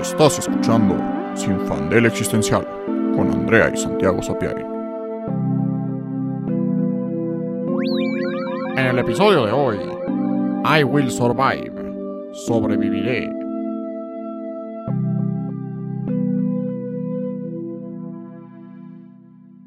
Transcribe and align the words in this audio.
Estás 0.00 0.38
escuchando 0.38 0.96
Sin 1.34 1.58
Fandel 1.66 2.06
Existencial 2.06 2.66
con 3.14 3.30
Andrea 3.30 3.70
y 3.72 3.76
Santiago 3.76 4.22
Sapiari. 4.22 4.62
En 8.76 8.86
el 8.86 8.98
episodio 8.98 9.46
de 9.46 9.52
hoy, 9.52 9.78
I 10.64 10.84
Will 10.84 11.10
Survive. 11.10 11.72
Sobreviviré. 12.32 13.30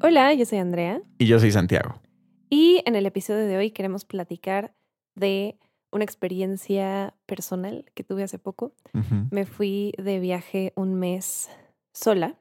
Hola, 0.02 0.32
yo 0.34 0.44
soy 0.44 0.58
Andrea 0.58 1.02
Y 1.18 1.26
yo 1.26 1.38
soy 1.38 1.50
Santiago. 1.52 2.00
y 2.48 2.82
en 2.86 2.96
el 2.96 3.06
episodio 3.06 3.46
de 3.46 3.56
hoy 3.56 3.70
queremos 3.70 4.04
platicar 4.04 4.74
de 5.14 5.56
una 5.92 6.04
experiencia 6.04 7.14
personal 7.26 7.84
que 7.94 8.04
tuve 8.04 8.22
hace 8.22 8.38
poco. 8.38 8.72
Me 9.30 9.46
fui 9.46 9.92
de 9.98 10.20
viaje 10.20 10.72
un 10.76 10.94
mes 10.94 11.50
sola, 11.92 12.36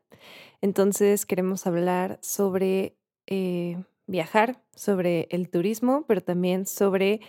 entonces 0.62 1.26
queremos 1.26 1.66
hablar 1.68 2.20
sobre 2.22 2.96
eh, 3.28 3.84
viajar, 4.08 4.62
sobre 4.76 5.28
el 5.32 5.50
turismo, 5.50 6.06
pero 6.08 6.22
también 6.22 6.66
sobre 6.66 7.22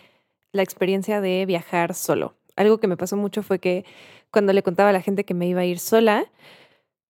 la 0.52 0.62
experiencia 0.62 1.20
de 1.20 1.46
viajar 1.46 1.94
solo. 1.94 2.34
Algo 2.56 2.78
que 2.78 2.88
me 2.88 2.96
pasó 2.96 3.16
mucho 3.16 3.42
fue 3.42 3.58
que 3.58 3.84
cuando 4.30 4.52
le 4.52 4.62
contaba 4.62 4.90
a 4.90 4.92
la 4.92 5.00
gente 5.00 5.24
que 5.24 5.34
me 5.34 5.46
iba 5.46 5.60
a 5.60 5.66
ir 5.66 5.78
sola, 5.78 6.26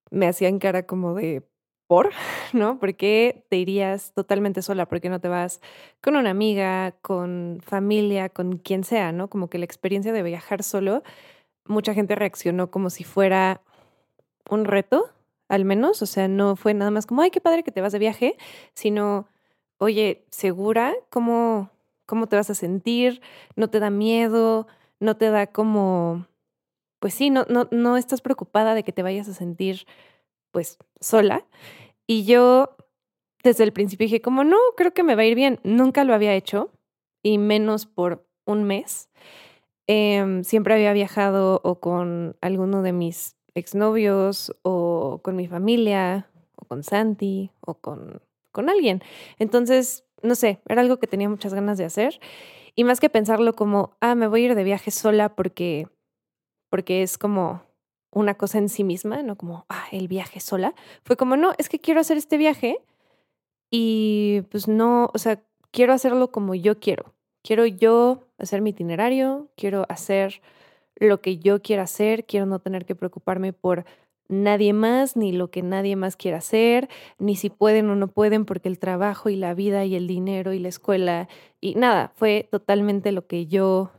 me 0.09 0.27
hacían 0.27 0.59
cara 0.59 0.85
como 0.85 1.15
de 1.15 1.43
por, 1.91 2.11
¿no? 2.53 2.79
¿Por 2.79 2.95
qué 2.95 3.43
te 3.49 3.57
irías 3.57 4.13
totalmente 4.13 4.61
sola? 4.61 4.85
¿Por 4.85 5.01
qué 5.01 5.09
no 5.09 5.19
te 5.19 5.27
vas 5.27 5.59
con 5.99 6.15
una 6.15 6.29
amiga, 6.29 6.93
con 7.01 7.59
familia, 7.61 8.29
con 8.29 8.59
quien 8.59 8.85
sea, 8.85 9.11
¿no? 9.11 9.29
Como 9.29 9.49
que 9.49 9.57
la 9.57 9.65
experiencia 9.65 10.13
de 10.13 10.23
viajar 10.23 10.63
solo, 10.63 11.03
mucha 11.65 11.93
gente 11.93 12.15
reaccionó 12.15 12.71
como 12.71 12.89
si 12.89 13.03
fuera 13.03 13.61
un 14.49 14.63
reto, 14.63 15.09
al 15.49 15.65
menos, 15.65 16.01
o 16.01 16.05
sea, 16.05 16.29
no 16.29 16.55
fue 16.55 16.73
nada 16.73 16.91
más 16.91 17.05
como, 17.05 17.23
ay, 17.23 17.29
qué 17.29 17.41
padre 17.41 17.61
que 17.61 17.73
te 17.73 17.81
vas 17.81 17.91
de 17.91 17.99
viaje, 17.99 18.37
sino, 18.73 19.27
oye, 19.77 20.23
¿segura? 20.29 20.93
¿Cómo, 21.09 21.71
cómo 22.05 22.27
te 22.27 22.37
vas 22.37 22.49
a 22.49 22.55
sentir? 22.55 23.19
¿No 23.57 23.69
te 23.69 23.81
da 23.81 23.89
miedo? 23.89 24.65
¿No 25.01 25.17
te 25.17 25.29
da 25.29 25.45
como, 25.47 26.25
pues 26.99 27.13
sí, 27.13 27.29
no, 27.29 27.45
no, 27.49 27.67
no 27.69 27.97
estás 27.97 28.21
preocupada 28.21 28.75
de 28.75 28.83
que 28.83 28.93
te 28.93 29.03
vayas 29.03 29.27
a 29.27 29.33
sentir, 29.33 29.85
pues, 30.51 30.77
sola? 31.01 31.45
Y 32.07 32.25
yo 32.25 32.75
desde 33.43 33.63
el 33.63 33.73
principio 33.73 34.05
dije, 34.05 34.21
como 34.21 34.43
no, 34.43 34.57
creo 34.77 34.93
que 34.93 35.03
me 35.03 35.15
va 35.15 35.23
a 35.23 35.25
ir 35.25 35.35
bien. 35.35 35.59
Nunca 35.63 36.03
lo 36.03 36.13
había 36.13 36.33
hecho, 36.33 36.71
y 37.23 37.37
menos 37.37 37.85
por 37.85 38.25
un 38.45 38.63
mes. 38.63 39.09
Em, 39.87 40.43
siempre 40.43 40.73
había 40.73 40.93
viajado 40.93 41.59
o 41.63 41.79
con 41.79 42.37
alguno 42.41 42.81
de 42.81 42.93
mis 42.93 43.35
exnovios, 43.55 44.55
o 44.61 45.19
con 45.23 45.35
mi 45.35 45.47
familia, 45.47 46.29
o 46.55 46.65
con 46.65 46.83
Santi, 46.83 47.51
o 47.61 47.75
con, 47.75 48.21
con 48.51 48.69
alguien. 48.69 49.01
Entonces, 49.39 50.05
no 50.21 50.35
sé, 50.35 50.61
era 50.67 50.81
algo 50.81 50.97
que 50.97 51.07
tenía 51.07 51.29
muchas 51.29 51.53
ganas 51.53 51.77
de 51.77 51.85
hacer. 51.85 52.19
Y 52.75 52.83
más 52.83 52.99
que 52.99 53.09
pensarlo 53.09 53.53
como, 53.53 53.97
ah, 53.99 54.15
me 54.15 54.27
voy 54.27 54.43
a 54.43 54.45
ir 54.45 54.55
de 54.55 54.63
viaje 54.63 54.91
sola 54.91 55.35
porque, 55.35 55.87
porque 56.69 57.01
es 57.03 57.17
como 57.17 57.63
una 58.11 58.35
cosa 58.35 58.57
en 58.57 58.69
sí 58.69 58.83
misma, 58.83 59.23
no 59.23 59.37
como, 59.37 59.65
ah, 59.69 59.85
el 59.91 60.07
viaje 60.07 60.39
sola. 60.39 60.73
Fue 61.03 61.17
como, 61.17 61.37
no, 61.37 61.53
es 61.57 61.69
que 61.69 61.79
quiero 61.79 62.01
hacer 62.01 62.17
este 62.17 62.37
viaje 62.37 62.79
y 63.69 64.41
pues 64.51 64.67
no, 64.67 65.09
o 65.13 65.17
sea, 65.17 65.41
quiero 65.71 65.93
hacerlo 65.93 66.31
como 66.31 66.55
yo 66.55 66.79
quiero. 66.79 67.13
Quiero 67.43 67.65
yo 67.65 68.27
hacer 68.37 68.61
mi 68.61 68.71
itinerario, 68.71 69.49
quiero 69.55 69.85
hacer 69.89 70.41
lo 70.95 71.21
que 71.21 71.37
yo 71.37 71.61
quiera 71.61 71.83
hacer, 71.83 72.25
quiero 72.25 72.45
no 72.45 72.59
tener 72.59 72.85
que 72.85 72.95
preocuparme 72.95 73.53
por 73.53 73.85
nadie 74.27 74.73
más, 74.73 75.15
ni 75.15 75.31
lo 75.31 75.49
que 75.49 75.61
nadie 75.61 75.95
más 75.95 76.15
quiera 76.15 76.37
hacer, 76.37 76.89
ni 77.17 77.35
si 77.35 77.49
pueden 77.49 77.89
o 77.89 77.95
no 77.95 78.07
pueden, 78.07 78.45
porque 78.45 78.69
el 78.69 78.79
trabajo 78.79 79.29
y 79.29 79.35
la 79.35 79.53
vida 79.53 79.85
y 79.85 79.95
el 79.95 80.07
dinero 80.07 80.53
y 80.53 80.59
la 80.59 80.69
escuela 80.69 81.27
y 81.59 81.75
nada, 81.75 82.11
fue 82.15 82.47
totalmente 82.51 83.11
lo 83.11 83.27
que 83.27 83.47
yo 83.47 83.91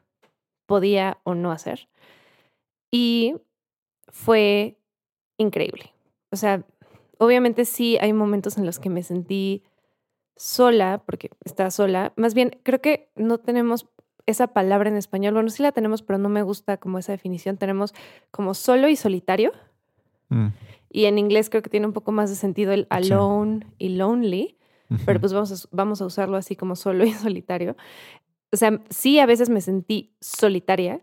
podía 0.66 1.18
o 1.24 1.34
no 1.34 1.52
hacer. 1.52 1.88
Y 2.90 3.36
fue 4.08 4.78
increíble. 5.36 5.92
O 6.30 6.36
sea, 6.36 6.64
obviamente 7.18 7.64
sí 7.64 7.98
hay 8.00 8.12
momentos 8.12 8.58
en 8.58 8.66
los 8.66 8.78
que 8.78 8.90
me 8.90 9.02
sentí 9.02 9.62
sola, 10.36 11.02
porque 11.04 11.30
estaba 11.44 11.70
sola. 11.70 12.12
Más 12.16 12.34
bien, 12.34 12.58
creo 12.62 12.80
que 12.80 13.10
no 13.14 13.38
tenemos 13.38 13.86
esa 14.26 14.48
palabra 14.48 14.88
en 14.88 14.96
español. 14.96 15.34
Bueno, 15.34 15.50
sí 15.50 15.62
la 15.62 15.72
tenemos, 15.72 16.02
pero 16.02 16.18
no 16.18 16.28
me 16.28 16.42
gusta 16.42 16.76
como 16.78 16.98
esa 16.98 17.12
definición. 17.12 17.56
Tenemos 17.56 17.94
como 18.30 18.54
solo 18.54 18.88
y 18.88 18.96
solitario. 18.96 19.52
Mm. 20.28 20.48
Y 20.90 21.06
en 21.06 21.18
inglés 21.18 21.50
creo 21.50 21.62
que 21.62 21.70
tiene 21.70 21.86
un 21.86 21.92
poco 21.92 22.12
más 22.12 22.30
de 22.30 22.36
sentido 22.36 22.72
el 22.72 22.86
alone 22.90 23.66
y 23.78 23.90
lonely, 23.90 24.58
pero 25.06 25.18
pues 25.20 25.32
vamos 25.32 25.52
a, 25.52 25.68
vamos 25.70 26.02
a 26.02 26.06
usarlo 26.06 26.36
así 26.36 26.54
como 26.54 26.76
solo 26.76 27.04
y 27.06 27.12
solitario. 27.12 27.76
O 28.52 28.56
sea, 28.56 28.80
sí 28.90 29.18
a 29.18 29.26
veces 29.26 29.48
me 29.48 29.60
sentí 29.60 30.14
solitaria. 30.20 31.00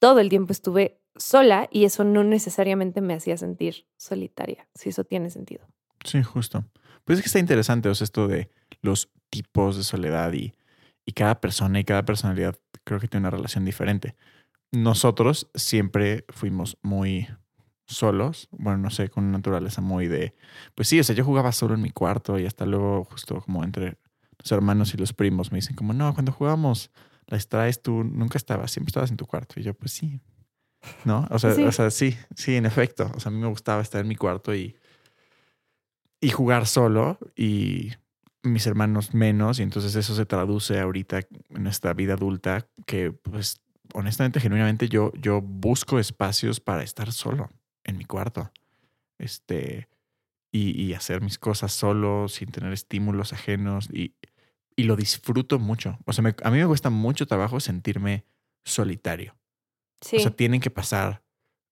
Todo 0.00 0.18
el 0.20 0.28
tiempo 0.28 0.52
estuve 0.52 1.00
sola 1.18 1.68
y 1.70 1.84
eso 1.84 2.04
no 2.04 2.24
necesariamente 2.24 3.00
me 3.00 3.14
hacía 3.14 3.36
sentir 3.36 3.86
solitaria, 3.96 4.68
si 4.74 4.90
eso 4.90 5.04
tiene 5.04 5.30
sentido. 5.30 5.66
Sí, 6.04 6.22
justo. 6.22 6.64
Pues 7.04 7.18
es 7.18 7.22
que 7.22 7.28
está 7.28 7.38
interesante, 7.38 7.88
o 7.88 7.94
sea, 7.94 8.04
esto 8.04 8.28
de 8.28 8.50
los 8.82 9.10
tipos 9.30 9.76
de 9.76 9.84
soledad 9.84 10.32
y, 10.32 10.54
y 11.04 11.12
cada 11.12 11.40
persona 11.40 11.80
y 11.80 11.84
cada 11.84 12.04
personalidad 12.04 12.56
creo 12.84 13.00
que 13.00 13.08
tiene 13.08 13.26
una 13.26 13.36
relación 13.36 13.64
diferente. 13.64 14.14
Nosotros 14.72 15.50
siempre 15.54 16.24
fuimos 16.28 16.76
muy 16.82 17.28
solos, 17.86 18.48
bueno, 18.50 18.78
no 18.78 18.90
sé, 18.90 19.08
con 19.08 19.24
una 19.24 19.38
naturaleza 19.38 19.80
muy 19.80 20.08
de, 20.08 20.34
pues 20.74 20.88
sí, 20.88 20.98
o 20.98 21.04
sea, 21.04 21.14
yo 21.14 21.24
jugaba 21.24 21.52
solo 21.52 21.74
en 21.74 21.82
mi 21.82 21.90
cuarto 21.90 22.38
y 22.38 22.46
hasta 22.46 22.66
luego 22.66 23.04
justo 23.04 23.40
como 23.40 23.62
entre 23.62 23.98
los 24.38 24.50
hermanos 24.52 24.92
y 24.94 24.96
los 24.96 25.12
primos 25.12 25.52
me 25.52 25.58
dicen 25.58 25.76
como, 25.76 25.92
no, 25.92 26.12
cuando 26.14 26.32
jugamos 26.32 26.90
las 27.26 27.48
traes 27.48 27.82
tú, 27.82 28.04
nunca 28.04 28.38
estabas, 28.38 28.70
siempre 28.70 28.90
estabas 28.90 29.10
en 29.10 29.16
tu 29.16 29.26
cuarto. 29.26 29.58
Y 29.58 29.62
yo, 29.62 29.74
pues 29.74 29.92
sí, 29.92 30.20
¿no? 31.04 31.26
O 31.30 31.38
sea, 31.38 31.52
Sí. 31.54 31.62
o 31.64 31.72
sea, 31.72 31.90
sí, 31.90 32.16
sí, 32.34 32.56
en 32.56 32.66
efecto. 32.66 33.10
O 33.14 33.20
sea, 33.20 33.30
a 33.30 33.32
mí 33.32 33.40
me 33.40 33.48
gustaba 33.48 33.82
estar 33.82 34.00
en 34.00 34.08
mi 34.08 34.16
cuarto 34.16 34.54
y, 34.54 34.76
y 36.20 36.30
jugar 36.30 36.66
solo 36.66 37.18
y 37.36 37.92
mis 38.42 38.66
hermanos 38.66 39.14
menos. 39.14 39.58
Y 39.58 39.62
entonces 39.62 39.94
eso 39.96 40.14
se 40.14 40.26
traduce 40.26 40.78
ahorita 40.80 41.20
en 41.50 41.66
esta 41.66 41.92
vida 41.92 42.14
adulta 42.14 42.66
que, 42.86 43.12
pues, 43.12 43.60
honestamente, 43.94 44.40
genuinamente 44.40 44.88
yo, 44.88 45.12
yo 45.14 45.40
busco 45.40 45.98
espacios 45.98 46.60
para 46.60 46.82
estar 46.82 47.12
solo 47.12 47.50
en 47.84 47.98
mi 47.98 48.04
cuarto. 48.04 48.50
Este, 49.18 49.88
y, 50.52 50.80
y 50.80 50.94
hacer 50.94 51.20
mis 51.22 51.38
cosas 51.38 51.72
solo, 51.72 52.28
sin 52.28 52.50
tener 52.50 52.72
estímulos 52.72 53.32
ajenos. 53.32 53.88
Y, 53.92 54.14
y 54.76 54.84
lo 54.84 54.96
disfruto 54.96 55.58
mucho. 55.58 55.98
O 56.04 56.12
sea, 56.12 56.22
me- 56.22 56.34
a 56.42 56.50
mí 56.50 56.58
me 56.58 56.66
cuesta 56.66 56.90
mucho 56.90 57.26
trabajo 57.26 57.60
sentirme 57.60 58.24
solitario. 58.64 59.36
Sí, 60.00 60.16
O 60.16 60.20
sea, 60.20 60.30
tienen 60.30 60.60
que 60.60 60.70
pasar 60.70 61.22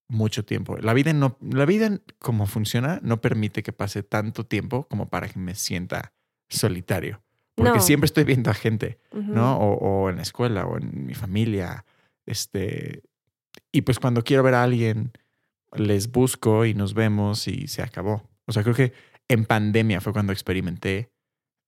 mucho 0.08 0.44
tiempo. 0.44 0.76
La 0.78 0.92
vida 0.94 1.12
no, 1.12 1.36
la 1.40 1.64
vida 1.66 2.00
como 2.18 2.46
funciona 2.46 3.00
no 3.02 3.20
permite 3.20 3.62
que 3.62 3.72
pase 3.72 4.02
tanto 4.02 4.44
tiempo 4.46 4.86
como 4.88 5.08
para 5.08 5.28
que 5.28 5.38
me 5.38 5.54
sienta 5.54 6.12
solitario. 6.48 7.22
Porque 7.54 7.72
No. 7.78 7.80
siempre 7.80 8.06
estoy 8.06 8.24
viendo 8.24 8.50
a 8.50 8.54
gente, 8.54 8.98
¿no? 9.12 9.56
O, 9.58 9.74
o 10.04 10.10
en 10.10 10.16
la 10.16 10.22
escuela 10.22 10.66
o 10.66 10.76
en 10.78 11.06
mi 11.06 11.14
familia. 11.14 11.84
Este. 12.26 13.02
Y 13.72 13.82
pues 13.82 13.98
cuando 13.98 14.24
quiero 14.24 14.42
ver 14.42 14.54
a 14.54 14.62
alguien, 14.64 15.12
les 15.72 16.10
busco 16.10 16.64
y 16.64 16.74
nos 16.74 16.94
vemos 16.94 17.46
y 17.48 17.68
se 17.68 17.82
acabó. 17.82 18.28
O 18.46 18.52
sea, 18.52 18.62
creo 18.62 18.74
que 18.74 18.92
en 19.28 19.44
pandemia 19.44 20.00
fue 20.00 20.12
cuando 20.12 20.32
experimenté 20.32 21.10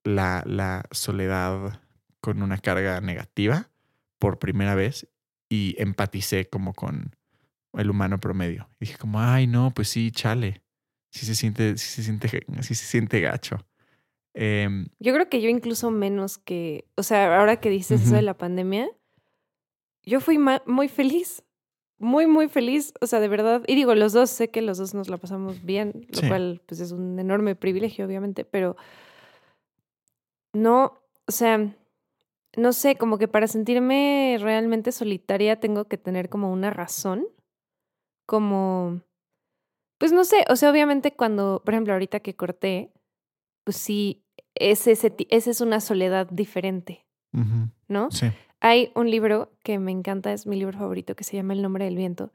la, 0.04 0.42
la 0.46 0.84
soledad 0.90 1.80
con 2.20 2.42
una 2.42 2.58
carga 2.58 3.00
negativa 3.00 3.70
por 4.18 4.38
primera 4.38 4.74
vez 4.74 5.08
y 5.48 5.74
empaticé 5.78 6.48
como 6.48 6.72
con 6.74 7.14
el 7.74 7.90
humano 7.90 8.18
promedio. 8.18 8.68
Y 8.80 8.86
dije 8.86 8.98
como, 8.98 9.20
ay, 9.20 9.46
no, 9.46 9.70
pues 9.72 9.88
sí, 9.88 10.10
chale. 10.10 10.62
Sí 11.10 11.24
se 11.26 11.34
siente, 11.34 11.76
sí 11.78 11.88
se 11.88 12.02
siente, 12.02 12.28
sí 12.62 12.74
se 12.74 12.86
siente 12.86 13.20
gacho. 13.20 13.58
Em, 14.34 14.88
Yo 14.98 15.14
creo 15.14 15.28
que 15.30 15.40
yo 15.40 15.48
incluso 15.48 15.90
menos 15.90 16.36
que, 16.38 16.86
o 16.96 17.02
sea, 17.02 17.38
ahora 17.38 17.58
que 17.60 17.70
dices 17.70 18.02
eso 18.02 18.14
de 18.16 18.22
la 18.22 18.36
pandemia, 18.36 18.88
yo 20.04 20.20
fui 20.20 20.38
muy 20.66 20.88
feliz, 20.88 21.42
muy, 21.98 22.26
muy 22.26 22.48
feliz, 22.48 22.92
o 23.00 23.06
sea, 23.06 23.20
de 23.20 23.28
verdad. 23.28 23.62
Y 23.66 23.74
digo, 23.74 23.94
los 23.94 24.12
dos, 24.12 24.28
sé 24.30 24.50
que 24.50 24.60
los 24.62 24.76
dos 24.78 24.92
nos 24.94 25.08
la 25.08 25.16
pasamos 25.16 25.64
bien, 25.64 26.06
lo 26.10 26.20
Sí. 26.20 26.28
cual 26.28 26.62
pues 26.66 26.80
es 26.80 26.92
un 26.92 27.18
enorme 27.18 27.56
privilegio, 27.56 28.04
obviamente, 28.04 28.44
pero 28.44 28.76
no, 30.52 30.98
o 31.26 31.32
sea, 31.32 31.74
no 32.56 32.72
sé, 32.72 32.96
como 32.96 33.18
que 33.18 33.28
para 33.28 33.46
sentirme 33.46 34.36
realmente 34.40 34.92
solitaria 34.92 35.60
tengo 35.60 35.84
que 35.86 35.98
tener 35.98 36.28
como 36.28 36.50
una 36.52 36.70
razón, 36.70 37.26
como, 38.26 39.00
pues 39.98 40.12
no 40.12 40.24
sé, 40.24 40.44
o 40.48 40.56
sea, 40.56 40.70
obviamente 40.70 41.14
cuando, 41.14 41.62
por 41.64 41.74
ejemplo, 41.74 41.92
ahorita 41.92 42.20
que 42.20 42.34
corté, 42.34 42.92
pues 43.64 43.76
sí, 43.76 44.24
ese, 44.54 44.92
ese, 44.92 45.10
ti- 45.10 45.28
esa 45.30 45.50
es 45.50 45.60
una 45.60 45.80
soledad 45.80 46.28
diferente, 46.30 47.06
¿no? 47.88 48.10
sí. 48.10 48.26
Hay 48.60 48.90
un 48.94 49.10
libro 49.10 49.52
que 49.62 49.78
me 49.78 49.92
encanta, 49.92 50.32
es 50.32 50.46
mi 50.46 50.56
libro 50.56 50.78
favorito, 50.78 51.14
que 51.14 51.24
se 51.24 51.36
llama 51.36 51.52
El 51.52 51.60
nombre 51.62 51.84
del 51.84 51.94
viento. 51.96 52.32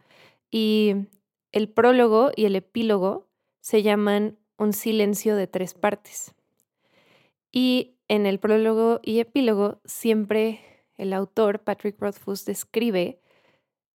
Y 0.51 0.93
el 1.51 1.67
prólogo 1.67 2.31
y 2.35 2.45
el 2.45 2.55
epílogo 2.55 3.27
se 3.59 3.81
llaman 3.81 4.37
un 4.57 4.71
silencio 4.71 5.35
de 5.35 5.47
tres 5.47 5.73
partes. 5.73 6.35
Y 7.51 7.95
en 8.11 8.25
el 8.25 8.39
prólogo 8.39 8.99
y 9.01 9.21
epílogo 9.21 9.79
siempre 9.85 10.59
el 10.97 11.13
autor, 11.13 11.59
Patrick 11.63 11.97
Rothfuss, 11.97 12.43
describe 12.43 13.21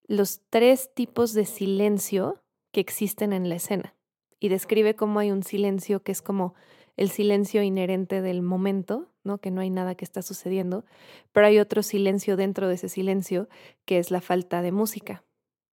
los 0.08 0.40
tres 0.48 0.90
tipos 0.94 1.34
de 1.34 1.44
silencio 1.44 2.42
que 2.72 2.80
existen 2.80 3.34
en 3.34 3.50
la 3.50 3.56
escena 3.56 3.94
y 4.40 4.48
describe 4.48 4.96
cómo 4.96 5.18
hay 5.18 5.32
un 5.32 5.42
silencio 5.42 6.02
que 6.02 6.12
es 6.12 6.22
como 6.22 6.54
el 6.96 7.10
silencio 7.10 7.62
inherente 7.62 8.22
del 8.22 8.40
momento, 8.40 9.12
¿no? 9.22 9.36
Que 9.36 9.50
no 9.50 9.60
hay 9.60 9.68
nada 9.68 9.96
que 9.96 10.06
está 10.06 10.22
sucediendo, 10.22 10.86
pero 11.32 11.48
hay 11.48 11.58
otro 11.58 11.82
silencio 11.82 12.38
dentro 12.38 12.68
de 12.68 12.76
ese 12.76 12.88
silencio 12.88 13.50
que 13.84 13.98
es 13.98 14.10
la 14.10 14.22
falta 14.22 14.62
de 14.62 14.72
música, 14.72 15.24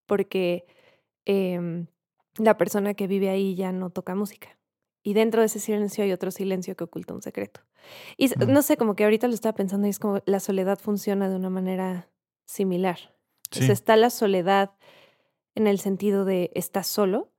porque 0.06 0.66
em, 1.24 1.88
la 2.38 2.58
persona 2.58 2.94
que 2.94 3.08
vive 3.08 3.30
ahí 3.30 3.56
ya 3.56 3.72
no 3.72 3.90
toca 3.90 4.16
música. 4.16 4.58
Y 5.04 5.14
dentro 5.14 5.42
de 5.42 5.48
ese 5.48 5.60
silencio 5.60 6.04
hay 6.04 6.14
otro 6.14 6.32
silencio 6.32 6.76
que 6.76 6.86
oculta 6.86 7.14
un 7.14 7.22
secreto. 7.22 7.60
Y 8.18 8.30
no 8.48 8.62
sé, 8.62 8.78
como 8.78 8.96
que 8.96 9.04
ahorita 9.04 9.28
lo 9.28 9.34
estaba 9.34 9.54
pensando 9.54 9.86
y 9.86 9.90
es 9.90 10.00
como 10.00 10.22
la 10.26 10.40
soledad 10.40 10.80
funciona 10.80 11.30
de 11.30 11.36
una 11.36 11.50
manera 11.50 12.10
similar. 12.46 13.14
está 13.52 13.98
la 13.98 14.10
soledad 14.10 14.72
en 15.56 15.68
el 15.68 15.80
sentido 15.80 16.24
de 16.24 16.52
estás 16.56 16.88
solo 16.88 17.32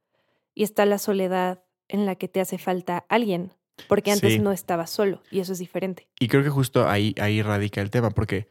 y 0.55 0.63
está 0.63 0.85
la 0.85 0.99
soledad 0.99 1.65
en 1.89 2.05
la 2.07 2.17
que 2.17 2.29
te 2.29 2.41
hace 2.41 2.59
falta 2.59 3.07
alguien, 3.09 3.53
porque 3.89 4.13
antes 4.13 4.41
no 4.41 4.53
estabas 4.53 4.91
solo 4.91 5.23
y 5.31 5.41
eso 5.41 5.55
es 5.55 5.59
diferente. 5.59 6.07
Y 6.21 6.29
creo 6.29 6.43
que 6.43 6.51
justo 6.51 6.87
ahí, 6.87 7.15
ahí 7.19 7.43
radica 7.43 7.81
el 7.81 7.91
tema, 7.91 8.11
porque 8.11 8.49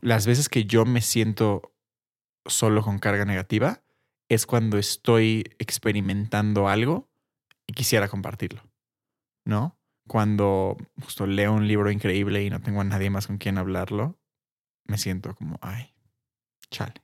las 0.00 0.26
veces 0.26 0.48
que 0.48 0.64
yo 0.64 0.86
me 0.86 1.02
siento 1.02 1.72
solo 2.46 2.82
con 2.82 2.98
carga 2.98 3.26
negativa 3.26 3.82
es 4.28 4.46
cuando 4.46 4.78
estoy 4.78 5.44
experimentando 5.58 6.68
algo 6.68 7.09
y 7.70 7.72
quisiera 7.72 8.08
compartirlo, 8.08 8.68
¿no? 9.44 9.78
Cuando 10.08 10.76
justo 11.04 11.24
leo 11.24 11.52
un 11.52 11.68
libro 11.68 11.92
increíble 11.92 12.42
y 12.42 12.50
no 12.50 12.60
tengo 12.60 12.80
a 12.80 12.84
nadie 12.84 13.10
más 13.10 13.28
con 13.28 13.38
quien 13.38 13.58
hablarlo, 13.58 14.18
me 14.86 14.98
siento 14.98 15.36
como, 15.36 15.56
ay, 15.62 15.94
chale. 16.68 17.00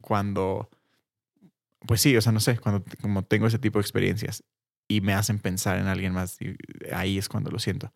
Cuando, 0.00 0.70
pues 1.88 2.00
sí, 2.00 2.16
o 2.16 2.22
sea, 2.22 2.30
no 2.30 2.38
sé, 2.38 2.56
cuando 2.60 2.84
como 3.00 3.24
tengo 3.24 3.48
ese 3.48 3.58
tipo 3.58 3.80
de 3.80 3.82
experiencias 3.82 4.44
y 4.86 5.00
me 5.00 5.12
hacen 5.12 5.40
pensar 5.40 5.76
en 5.78 5.88
alguien 5.88 6.12
más, 6.12 6.38
ahí 6.92 7.18
es 7.18 7.28
cuando 7.28 7.50
lo 7.50 7.58
siento. 7.58 7.92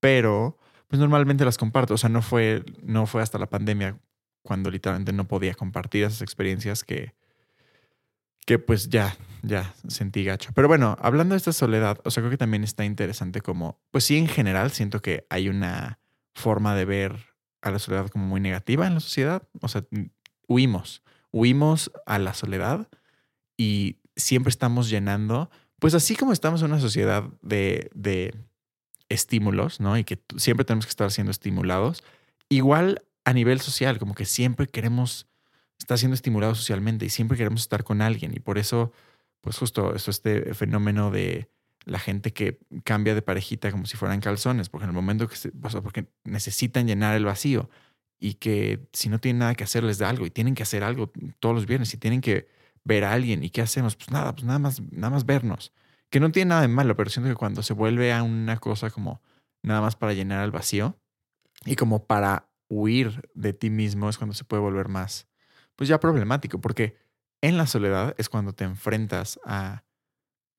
Pero, 0.00 0.56
pues 0.88 0.98
normalmente 1.00 1.44
las 1.44 1.58
comparto, 1.58 1.92
o 1.94 1.98
sea, 1.98 2.08
no 2.08 2.22
fue, 2.22 2.64
no 2.82 3.04
fue 3.04 3.20
hasta 3.20 3.36
la 3.36 3.50
pandemia 3.50 4.00
cuando 4.42 4.70
literalmente 4.70 5.12
no 5.12 5.28
podía 5.28 5.52
compartir 5.52 6.04
esas 6.04 6.22
experiencias 6.22 6.82
que, 6.82 7.12
que 8.44 8.58
pues 8.58 8.88
ya, 8.88 9.16
ya 9.42 9.74
sentí 9.88 10.24
gacho. 10.24 10.50
Pero 10.54 10.68
bueno, 10.68 10.96
hablando 11.00 11.34
de 11.34 11.38
esta 11.38 11.52
soledad, 11.52 11.98
o 12.04 12.10
sea, 12.10 12.22
creo 12.22 12.30
que 12.30 12.36
también 12.36 12.64
está 12.64 12.84
interesante 12.84 13.40
como, 13.40 13.80
pues 13.90 14.04
sí, 14.04 14.16
en 14.16 14.28
general 14.28 14.70
siento 14.70 15.00
que 15.00 15.26
hay 15.30 15.48
una 15.48 15.98
forma 16.34 16.74
de 16.74 16.84
ver 16.84 17.34
a 17.62 17.70
la 17.70 17.78
soledad 17.78 18.08
como 18.08 18.26
muy 18.26 18.40
negativa 18.40 18.86
en 18.86 18.94
la 18.94 19.00
sociedad. 19.00 19.42
O 19.60 19.68
sea, 19.68 19.84
huimos, 20.46 21.02
huimos 21.30 21.90
a 22.06 22.18
la 22.18 22.34
soledad 22.34 22.88
y 23.56 23.98
siempre 24.16 24.50
estamos 24.50 24.90
llenando, 24.90 25.50
pues 25.78 25.94
así 25.94 26.16
como 26.16 26.32
estamos 26.32 26.60
en 26.62 26.72
una 26.72 26.80
sociedad 26.80 27.24
de, 27.40 27.90
de 27.94 28.34
estímulos, 29.08 29.80
¿no? 29.80 29.96
Y 29.96 30.04
que 30.04 30.22
siempre 30.36 30.64
tenemos 30.64 30.86
que 30.86 30.90
estar 30.90 31.10
siendo 31.10 31.30
estimulados, 31.30 32.04
igual 32.48 33.02
a 33.24 33.32
nivel 33.32 33.60
social, 33.60 33.98
como 33.98 34.14
que 34.14 34.26
siempre 34.26 34.66
queremos 34.66 35.26
está 35.78 35.96
siendo 35.96 36.14
estimulado 36.14 36.54
socialmente 36.54 37.04
y 37.06 37.10
siempre 37.10 37.36
queremos 37.36 37.62
estar 37.62 37.84
con 37.84 38.02
alguien. 38.02 38.32
Y 38.34 38.40
por 38.40 38.58
eso, 38.58 38.92
pues 39.40 39.58
justo 39.58 39.94
eso, 39.94 40.10
este 40.10 40.54
fenómeno 40.54 41.10
de 41.10 41.48
la 41.84 41.98
gente 41.98 42.32
que 42.32 42.58
cambia 42.84 43.14
de 43.14 43.22
parejita 43.22 43.70
como 43.70 43.86
si 43.86 43.96
fueran 43.96 44.20
calzones, 44.20 44.68
porque 44.68 44.84
en 44.84 44.90
el 44.90 44.94
momento 44.94 45.28
que 45.28 45.36
se, 45.36 45.50
porque 45.50 46.06
necesitan 46.24 46.86
llenar 46.86 47.14
el 47.14 47.24
vacío 47.24 47.68
y 48.18 48.34
que 48.34 48.88
si 48.92 49.08
no 49.08 49.20
tienen 49.20 49.40
nada 49.40 49.54
que 49.54 49.64
hacer 49.64 49.84
les 49.84 49.98
da 49.98 50.08
algo 50.08 50.24
y 50.24 50.30
tienen 50.30 50.54
que 50.54 50.62
hacer 50.62 50.82
algo 50.82 51.12
todos 51.40 51.54
los 51.54 51.66
viernes 51.66 51.92
y 51.92 51.98
tienen 51.98 52.20
que 52.20 52.48
ver 52.84 53.04
a 53.04 53.12
alguien 53.12 53.42
y 53.42 53.50
qué 53.50 53.60
hacemos, 53.60 53.96
pues 53.96 54.10
nada, 54.10 54.32
pues 54.34 54.44
nada 54.44 54.58
más, 54.58 54.80
nada 54.92 55.10
más 55.10 55.26
vernos. 55.26 55.72
Que 56.10 56.20
no 56.20 56.30
tiene 56.30 56.50
nada 56.50 56.62
de 56.62 56.68
malo, 56.68 56.96
pero 56.96 57.10
siento 57.10 57.28
que 57.28 57.36
cuando 57.36 57.62
se 57.62 57.74
vuelve 57.74 58.12
a 58.12 58.22
una 58.22 58.58
cosa 58.58 58.90
como 58.90 59.20
nada 59.62 59.80
más 59.80 59.96
para 59.96 60.12
llenar 60.12 60.44
el 60.44 60.50
vacío 60.50 60.98
y 61.64 61.76
como 61.76 62.06
para 62.06 62.48
huir 62.68 63.28
de 63.34 63.52
ti 63.52 63.70
mismo 63.70 64.08
es 64.08 64.18
cuando 64.18 64.34
se 64.34 64.44
puede 64.44 64.62
volver 64.62 64.88
más, 64.88 65.26
pues 65.76 65.88
ya 65.88 66.00
problemático, 66.00 66.60
porque 66.60 66.96
en 67.40 67.56
la 67.56 67.66
soledad 67.66 68.14
es 68.18 68.28
cuando 68.28 68.52
te 68.52 68.64
enfrentas 68.64 69.38
a, 69.44 69.84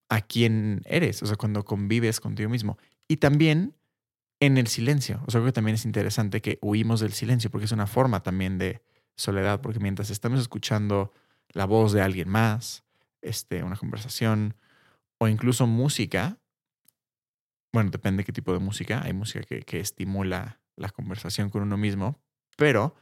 a 0.10 0.22
quién 0.22 0.82
eres, 0.86 1.24
o 1.24 1.26
sea, 1.26 1.36
cuando 1.36 1.66
convives 1.66 2.20
contigo 2.20 2.50
mismo. 2.50 2.78
Y 3.08 3.18
también 3.18 3.76
en 4.40 4.58
el 4.58 4.68
silencio, 4.68 5.22
o 5.26 5.32
sea, 5.32 5.40
creo 5.40 5.46
que 5.46 5.56
también 5.56 5.76
es 5.76 5.86
interesante 5.86 6.42
que 6.42 6.60
huimos 6.62 7.00
del 7.00 7.14
silencio, 7.14 7.50
porque 7.50 7.66
es 7.66 7.72
una 7.72 7.88
forma 7.88 8.22
también 8.22 8.58
de 8.58 8.82
soledad, 9.16 9.62
porque 9.62 9.80
mientras 9.80 10.10
estamos 10.10 10.40
escuchando 10.40 11.14
la 11.50 11.66
voz 11.66 11.94
de 11.94 12.02
alguien 12.02 12.30
más, 12.30 12.84
este, 13.22 13.64
una 13.64 13.78
conversación 13.78 14.56
o 15.18 15.28
incluso 15.28 15.68
música, 15.68 16.38
bueno, 17.72 17.90
depende 17.90 18.22
de 18.22 18.26
qué 18.26 18.34
tipo 18.34 18.54
de 18.54 18.60
música, 18.60 19.02
hay 19.04 19.14
música 19.14 19.42
que, 19.44 19.62
que 19.62 19.80
estimula 19.80 20.60
la 20.76 20.90
conversación 20.90 21.50
con 21.50 21.64
uno 21.64 21.78
mismo, 21.78 22.22
pero 22.58 22.96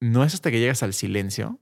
no 0.00 0.24
es 0.24 0.34
hasta 0.34 0.50
que 0.50 0.60
llegas 0.60 0.82
al 0.82 0.94
silencio 0.94 1.58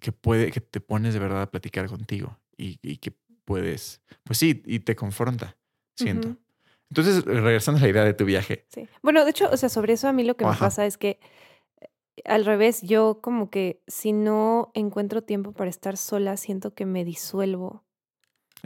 que 0.00 0.12
puede, 0.12 0.50
que 0.50 0.60
te 0.60 0.80
pones 0.80 1.14
de 1.14 1.20
verdad 1.20 1.42
a 1.42 1.50
platicar 1.50 1.88
contigo 1.88 2.38
y, 2.56 2.96
que 2.98 3.12
puedes, 3.44 4.02
pues 4.24 4.38
sí, 4.38 4.62
y 4.66 4.80
te 4.80 4.94
confronta, 4.94 5.56
siento. 5.96 6.36
Entonces, 6.90 7.24
regresando 7.24 7.78
a 7.78 7.82
la 7.82 7.88
idea 7.88 8.04
de 8.04 8.14
tu 8.14 8.24
viaje. 8.24 8.66
Sí. 8.68 8.86
Bueno, 9.02 9.24
de 9.24 9.30
hecho, 9.30 9.48
o 9.50 9.56
sea, 9.56 9.68
sobre 9.68 9.94
eso 9.94 10.08
a 10.08 10.12
mí 10.12 10.24
lo 10.24 10.36
que 10.36 10.44
me 10.44 10.54
pasa 10.54 10.84
es 10.86 10.98
que 10.98 11.18
eh, 11.80 11.88
al 12.24 12.44
revés, 12.44 12.82
yo 12.82 13.20
como 13.22 13.48
que 13.50 13.82
si 13.86 14.12
no 14.12 14.70
encuentro 14.74 15.22
tiempo 15.22 15.52
para 15.52 15.70
estar 15.70 15.96
sola, 15.96 16.36
siento 16.36 16.74
que 16.74 16.84
me 16.84 17.04
disuelvo. 17.04 17.82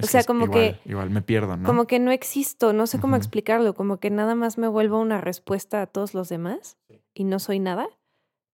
o 0.02 0.06
sea, 0.06 0.25
como 0.25 0.50
que... 0.50 0.78
Igual 0.84 1.10
me 1.10 1.22
pierdo, 1.22 1.56
¿no? 1.56 1.66
Como 1.66 1.87
que 1.87 2.00
no 2.00 2.10
existo, 2.10 2.72
no 2.72 2.87
sé 2.87 2.99
cómo 2.99 3.16
explicarlo, 3.16 3.75
como 3.75 3.99
que 3.99 4.10
nada 4.10 4.34
más 4.34 4.58
me 4.58 4.69
vuelvo 4.69 4.99
una 4.99 5.20
respuesta 5.20 5.81
a 5.81 5.87
todos 5.87 6.12
los 6.12 6.28
demás 6.28 6.76
y 7.14 7.25
no 7.25 7.38
soy 7.38 7.60
nada 7.60 7.88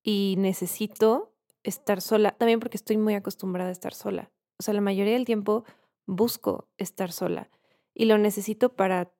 y 0.02 0.34
necesito 0.38 1.32
estar 1.62 2.00
sola, 2.00 2.32
también 2.32 2.60
porque 2.60 2.76
estoy 2.76 2.96
muy 2.96 3.14
acostumbrada 3.14 3.70
a 3.70 3.72
estar 3.72 3.94
sola. 3.94 4.31
O 4.58 4.62
sea, 4.62 4.74
la 4.74 4.81
mayoría 4.81 5.15
del 5.15 5.24
tiempo 5.24 5.65
busco 6.06 6.69
estar 6.76 7.12
sola 7.12 7.50
y 7.94 8.06
lo 8.06 8.19
necesito 8.19 8.70
para, 8.74 9.12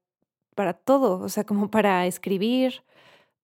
para 0.54 0.75
todo, 0.75 1.21
o 1.21 1.28
sea, 1.28 1.45
como 1.45 1.71
para 1.71 2.06
escribir, 2.06 2.83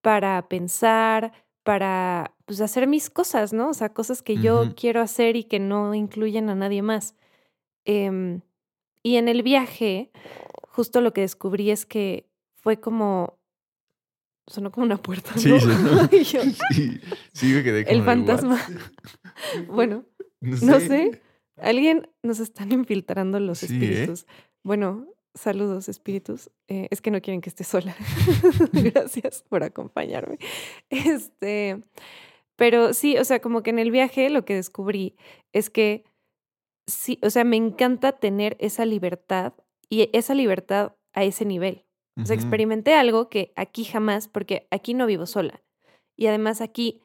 para 0.00 0.48
pensar, 0.48 1.32
para 1.62 2.34
pues, 2.46 2.60
hacer 2.60 2.86
mis 2.86 3.10
cosas, 3.10 3.52
¿no? 3.52 3.68
O 3.68 3.74
sea, 3.74 3.92
cosas 3.92 4.22
que 4.22 4.36
yo 4.36 4.74
quiero 4.74 5.00
hacer 5.00 5.36
y 5.36 5.44
que 5.44 5.60
no 5.60 5.94
incluyen 5.94 6.48
a 6.48 6.54
nadie 6.54 6.82
más. 6.82 7.14
Em, 7.84 8.40
y 9.02 9.16
en 9.16 9.28
el 9.28 9.42
viaje, 9.42 10.10
justo 10.68 11.00
lo 11.00 11.12
que 11.12 11.22
descubrí 11.22 11.70
es 11.70 11.86
que 11.86 12.28
fue 12.54 12.80
como 12.80 13.37
sonó 14.48 14.70
como 14.70 14.86
una 14.86 14.96
puerta. 14.96 15.32
Sí, 15.36 15.50
sí, 16.70 17.00
sí, 17.32 17.46
me 17.46 17.62
quedé 17.62 17.84
como 17.84 17.96
El 17.96 18.04
fantasma. 18.04 18.60
bueno, 19.68 20.04
no 20.40 20.80
sé. 20.80 21.22
Alguien 21.56 22.08
nos 22.22 22.40
están 22.40 22.72
infiltrando 22.72 23.40
los 23.40 23.62
¿eh? 23.62 23.66
espíritus. 23.66 24.26
Bueno, 24.62 25.06
saludos 25.34 25.88
espíritus. 25.88 26.50
Eh, 26.68 26.86
es 26.90 27.00
que 27.00 27.10
no 27.10 27.20
quieren 27.20 27.40
que 27.40 27.50
esté 27.50 27.64
sola. 27.64 27.96
Gracias 28.72 29.44
por 29.48 29.64
acompañarme. 29.64 30.38
Este, 30.88 31.80
pero 32.56 32.94
sí, 32.94 33.16
o 33.18 33.24
sea, 33.24 33.40
como 33.40 33.62
que 33.62 33.70
en 33.70 33.78
el 33.78 33.90
viaje 33.90 34.30
lo 34.30 34.44
que 34.44 34.54
descubrí 34.54 35.16
es 35.52 35.68
que 35.68 36.04
sí, 36.86 37.18
o 37.22 37.30
sea, 37.30 37.44
me 37.44 37.56
encanta 37.56 38.12
tener 38.12 38.56
esa 38.60 38.84
libertad 38.84 39.54
y 39.88 40.10
esa 40.12 40.34
libertad 40.34 40.92
a 41.12 41.24
ese 41.24 41.44
nivel. 41.44 41.84
O 42.20 42.26
sea, 42.26 42.34
experimenté 42.34 42.94
algo 42.94 43.28
que 43.28 43.52
aquí 43.56 43.84
jamás, 43.84 44.28
porque 44.28 44.66
aquí 44.70 44.94
no 44.94 45.06
vivo 45.06 45.26
sola. 45.26 45.62
Y 46.16 46.26
además 46.26 46.60
aquí, 46.60 47.00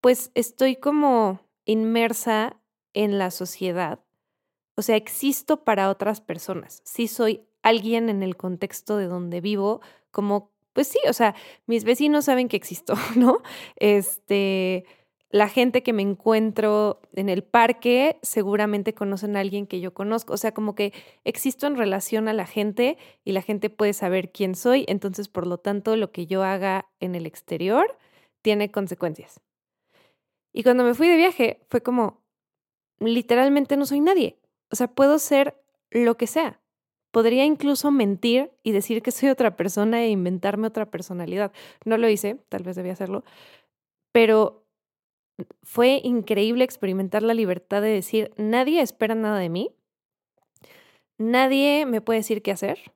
pues 0.00 0.30
estoy 0.34 0.76
como 0.76 1.40
inmersa 1.64 2.60
en 2.94 3.18
la 3.18 3.30
sociedad. 3.30 4.00
O 4.76 4.82
sea, 4.82 4.96
existo 4.96 5.64
para 5.64 5.90
otras 5.90 6.20
personas. 6.20 6.82
Sí 6.84 7.08
soy 7.08 7.46
alguien 7.62 8.08
en 8.08 8.22
el 8.22 8.36
contexto 8.36 8.96
de 8.96 9.06
donde 9.06 9.40
vivo, 9.40 9.80
como, 10.10 10.52
pues 10.72 10.88
sí, 10.88 10.98
o 11.08 11.12
sea, 11.12 11.34
mis 11.66 11.84
vecinos 11.84 12.26
saben 12.26 12.48
que 12.48 12.56
existo, 12.56 12.94
¿no? 13.16 13.42
Este, 13.76 14.84
la 15.30 15.48
gente 15.48 15.82
que 15.82 15.92
me 15.92 16.02
encuentro 16.02 17.00
en 17.12 17.28
el 17.28 17.42
parque 17.42 18.18
seguramente 18.22 18.94
conocen 18.94 19.36
a 19.36 19.40
alguien 19.40 19.66
que 19.66 19.80
yo 19.80 19.92
conozco. 19.92 20.34
O 20.34 20.36
sea, 20.36 20.52
como 20.52 20.74
que 20.74 20.92
existo 21.24 21.66
en 21.66 21.76
relación 21.76 22.28
a 22.28 22.32
la 22.32 22.46
gente 22.46 22.96
y 23.24 23.32
la 23.32 23.42
gente 23.42 23.68
puede 23.68 23.92
saber 23.92 24.30
quién 24.30 24.54
soy. 24.54 24.84
Entonces, 24.88 25.28
por 25.28 25.46
lo 25.46 25.58
tanto, 25.58 25.96
lo 25.96 26.12
que 26.12 26.26
yo 26.26 26.42
haga 26.44 26.88
en 27.00 27.14
el 27.14 27.26
exterior 27.26 27.98
tiene 28.42 28.70
consecuencias. 28.70 29.40
Y 30.52 30.62
cuando 30.62 30.84
me 30.84 30.94
fui 30.94 31.08
de 31.08 31.16
viaje 31.16 31.60
fue 31.68 31.82
como, 31.82 32.22
literalmente 33.00 33.76
no 33.76 33.84
soy 33.84 34.00
nadie. 34.00 34.38
O 34.70 34.76
sea, 34.76 34.88
puedo 34.88 35.18
ser 35.18 35.60
lo 35.90 36.16
que 36.16 36.26
sea. 36.26 36.60
Podría 37.10 37.44
incluso 37.44 37.90
mentir 37.90 38.52
y 38.62 38.72
decir 38.72 39.02
que 39.02 39.10
soy 39.10 39.30
otra 39.30 39.56
persona 39.56 40.02
e 40.02 40.10
inventarme 40.10 40.66
otra 40.66 40.90
personalidad. 40.90 41.52
No 41.84 41.98
lo 41.98 42.08
hice, 42.08 42.36
tal 42.48 42.62
vez 42.62 42.76
debía 42.76 42.92
hacerlo, 42.92 43.24
pero 44.12 44.65
fue 45.62 46.00
increíble 46.02 46.64
experimentar 46.64 47.22
la 47.22 47.34
libertad 47.34 47.82
de 47.82 47.88
decir, 47.88 48.32
nadie 48.36 48.80
espera 48.80 49.14
nada 49.14 49.38
de 49.38 49.48
mí, 49.48 49.70
nadie 51.18 51.86
me 51.86 52.00
puede 52.00 52.20
decir 52.20 52.42
qué 52.42 52.52
hacer, 52.52 52.92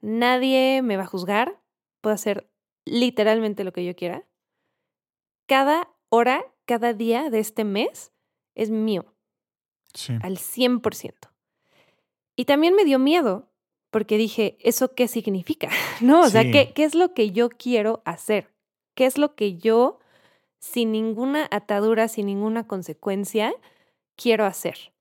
nadie 0.00 0.82
me 0.82 0.96
va 0.96 1.04
a 1.04 1.06
juzgar, 1.06 1.60
puedo 2.00 2.14
hacer 2.14 2.48
literalmente 2.84 3.64
lo 3.64 3.72
que 3.72 3.84
yo 3.84 3.94
quiera. 3.94 4.24
Cada 5.46 5.88
hora, 6.08 6.44
cada 6.64 6.92
día 6.92 7.30
de 7.30 7.38
este 7.40 7.64
mes 7.64 8.12
es 8.54 8.70
mío, 8.70 9.06
Sí. 9.94 10.14
al 10.22 10.38
100%. 10.38 11.30
Y 12.34 12.44
también 12.46 12.74
me 12.74 12.84
dio 12.84 12.98
miedo, 12.98 13.50
porque 13.90 14.16
dije, 14.16 14.56
¿eso 14.60 14.94
qué 14.94 15.06
significa? 15.06 15.68
¿No? 16.00 16.22
O 16.22 16.28
sea. 16.28 16.42
¿qué, 16.50 16.72
¿qué 16.74 16.84
es 16.84 16.94
lo 16.94 17.12
que 17.12 17.30
yo 17.30 17.50
quiero 17.50 18.02
hacer? 18.04 18.50
¿Qué 18.94 19.04
es 19.06 19.18
lo 19.18 19.34
que 19.34 19.56
yo, 19.58 19.98
sin 20.62 20.92
ninguna 20.92 21.48
atadura, 21.50 22.06
sin 22.06 22.26
ninguna 22.26 22.68
consecuencia, 22.68 23.52
quiero 24.14 24.46
hacer? 24.46 24.92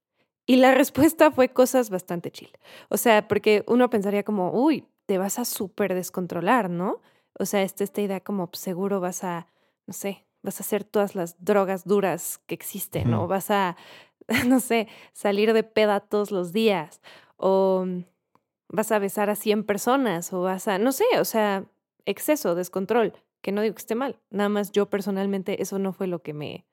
Y 0.48 0.56
la 0.56 0.74
respuesta 0.76 1.30
fue 1.32 1.50
cosas 1.50 1.92
bastante 1.92 2.32
chill. 2.32 2.52
O 2.90 2.98
sea, 2.98 3.28
porque 3.28 3.64
uno 3.68 3.90
pensaría 3.92 4.24
como, 4.24 4.52
uy, 4.52 4.88
te 5.06 5.20
vas 5.20 5.38
a 5.38 5.46
súper 5.46 5.94
descontrolar, 5.94 6.72
¿no? 6.72 7.00
O 7.38 7.46
sea, 7.46 7.62
esta, 7.62 7.84
esta 7.84 8.02
idea 8.02 8.22
como 8.22 8.48
pues, 8.48 8.60
seguro 8.60 9.00
vas 9.00 9.24
a, 9.24 9.48
no 9.86 9.94
sé, 9.94 10.26
vas 10.42 10.60
a 10.60 10.64
hacer 10.64 10.84
todas 10.84 11.14
las 11.14 11.36
drogas 11.44 11.86
duras 11.86 12.40
que 12.48 12.56
existen, 12.56 13.14
Ujú. 13.14 13.24
o 13.24 13.28
vas 13.28 13.52
a, 13.52 13.78
no 14.48 14.60
sé, 14.60 14.88
salir 15.14 15.54
de 15.54 15.64
peda 15.64 16.00
todos 16.00 16.32
los 16.32 16.54
días, 16.54 17.02
o 17.38 17.86
vas 18.68 18.92
a 18.92 18.98
besar 18.98 19.30
a 19.30 19.36
100 19.36 19.64
personas, 19.64 20.34
o 20.34 20.42
vas 20.42 20.68
a, 20.68 20.80
no 20.80 20.92
sé, 20.92 21.06
o 21.20 21.26
sea, 21.26 21.66
exceso, 22.06 22.56
descontrol, 22.56 23.14
que 23.42 23.52
no 23.52 23.62
digo 23.62 23.76
que 23.76 23.80
esté 23.80 23.96
mal, 23.96 24.20
nada 24.30 24.50
más 24.50 24.72
yo 24.72 24.90
personalmente 24.90 25.62
eso 25.62 25.80
no 25.80 25.94
fue 25.94 26.08
lo 26.08 26.22
que 26.22 26.34
me, 26.34 26.66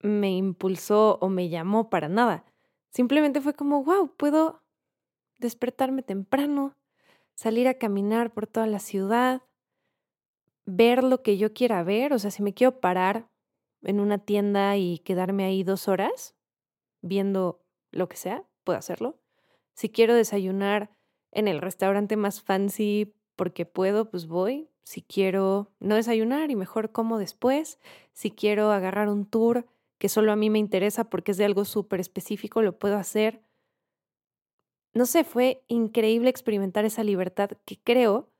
me 0.00 0.30
impulsó 0.30 1.18
o 1.20 1.28
me 1.28 1.48
llamó 1.48 1.90
para 1.90 2.08
nada. 2.08 2.44
Simplemente 2.90 3.40
fue 3.40 3.54
como, 3.54 3.84
wow, 3.84 4.14
puedo 4.16 4.62
despertarme 5.38 6.02
temprano, 6.02 6.76
salir 7.34 7.68
a 7.68 7.74
caminar 7.74 8.32
por 8.32 8.46
toda 8.46 8.66
la 8.66 8.78
ciudad, 8.78 9.42
ver 10.64 11.04
lo 11.04 11.22
que 11.22 11.38
yo 11.38 11.52
quiera 11.52 11.82
ver. 11.82 12.12
O 12.12 12.18
sea, 12.18 12.30
si 12.30 12.42
me 12.42 12.54
quiero 12.54 12.80
parar 12.80 13.28
en 13.82 14.00
una 14.00 14.18
tienda 14.18 14.76
y 14.76 14.98
quedarme 14.98 15.44
ahí 15.44 15.62
dos 15.62 15.88
horas 15.88 16.34
viendo 17.00 17.64
lo 17.90 18.08
que 18.08 18.16
sea, 18.16 18.44
puedo 18.64 18.78
hacerlo. 18.78 19.18
Si 19.74 19.88
quiero 19.88 20.14
desayunar 20.14 20.90
en 21.30 21.48
el 21.48 21.60
restaurante 21.60 22.16
más 22.16 22.42
fancy 22.42 23.14
porque 23.36 23.64
puedo, 23.66 24.10
pues 24.10 24.26
voy. 24.26 24.68
Si 24.88 25.02
quiero 25.02 25.70
no 25.80 25.96
desayunar 25.96 26.50
y 26.50 26.56
mejor 26.56 26.92
como 26.92 27.18
después. 27.18 27.78
Si 28.14 28.30
quiero 28.30 28.70
agarrar 28.72 29.10
un 29.10 29.26
tour 29.26 29.66
que 29.98 30.08
solo 30.08 30.32
a 30.32 30.36
mí 30.36 30.48
me 30.48 30.58
interesa 30.58 31.10
porque 31.10 31.32
es 31.32 31.36
de 31.36 31.44
algo 31.44 31.66
súper 31.66 32.00
específico, 32.00 32.62
lo 32.62 32.78
puedo 32.78 32.96
hacer. 32.96 33.42
No 34.94 35.04
sé, 35.04 35.24
fue 35.24 35.62
increíble 35.68 36.30
experimentar 36.30 36.86
esa 36.86 37.04
libertad 37.04 37.50
que 37.66 37.78
creo 37.78 38.30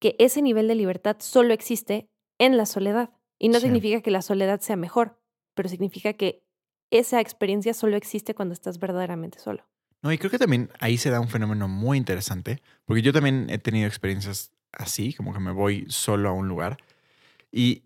que 0.00 0.16
ese 0.18 0.42
nivel 0.42 0.66
de 0.66 0.74
libertad 0.74 1.18
solo 1.20 1.54
existe 1.54 2.08
en 2.38 2.56
la 2.56 2.66
soledad. 2.66 3.10
Y 3.38 3.48
no 3.48 3.60
Sí. 3.60 3.66
significa 3.66 4.00
que 4.00 4.10
la 4.10 4.22
soledad 4.22 4.58
sea 4.62 4.74
mejor, 4.74 5.20
pero 5.54 5.68
significa 5.68 6.14
que 6.14 6.42
esa 6.90 7.20
experiencia 7.20 7.74
solo 7.74 7.96
existe 7.96 8.34
cuando 8.34 8.54
estás 8.54 8.80
verdaderamente 8.80 9.38
solo. 9.38 9.62
No, 10.02 10.10
y 10.10 10.18
creo 10.18 10.32
que 10.32 10.38
también 10.38 10.68
ahí 10.80 10.98
se 10.98 11.10
da 11.10 11.20
un 11.20 11.28
fenómeno 11.28 11.68
muy 11.68 11.96
interesante, 11.96 12.60
porque 12.86 13.02
yo 13.02 13.12
también 13.12 13.46
he 13.50 13.58
tenido 13.58 13.86
experiencias 13.86 14.52
así, 14.72 15.12
como 15.14 15.32
que 15.32 15.40
me 15.40 15.52
voy 15.52 15.86
solo 15.88 16.28
a 16.28 16.32
un 16.32 16.48
lugar. 16.48 16.76
Y 17.50 17.84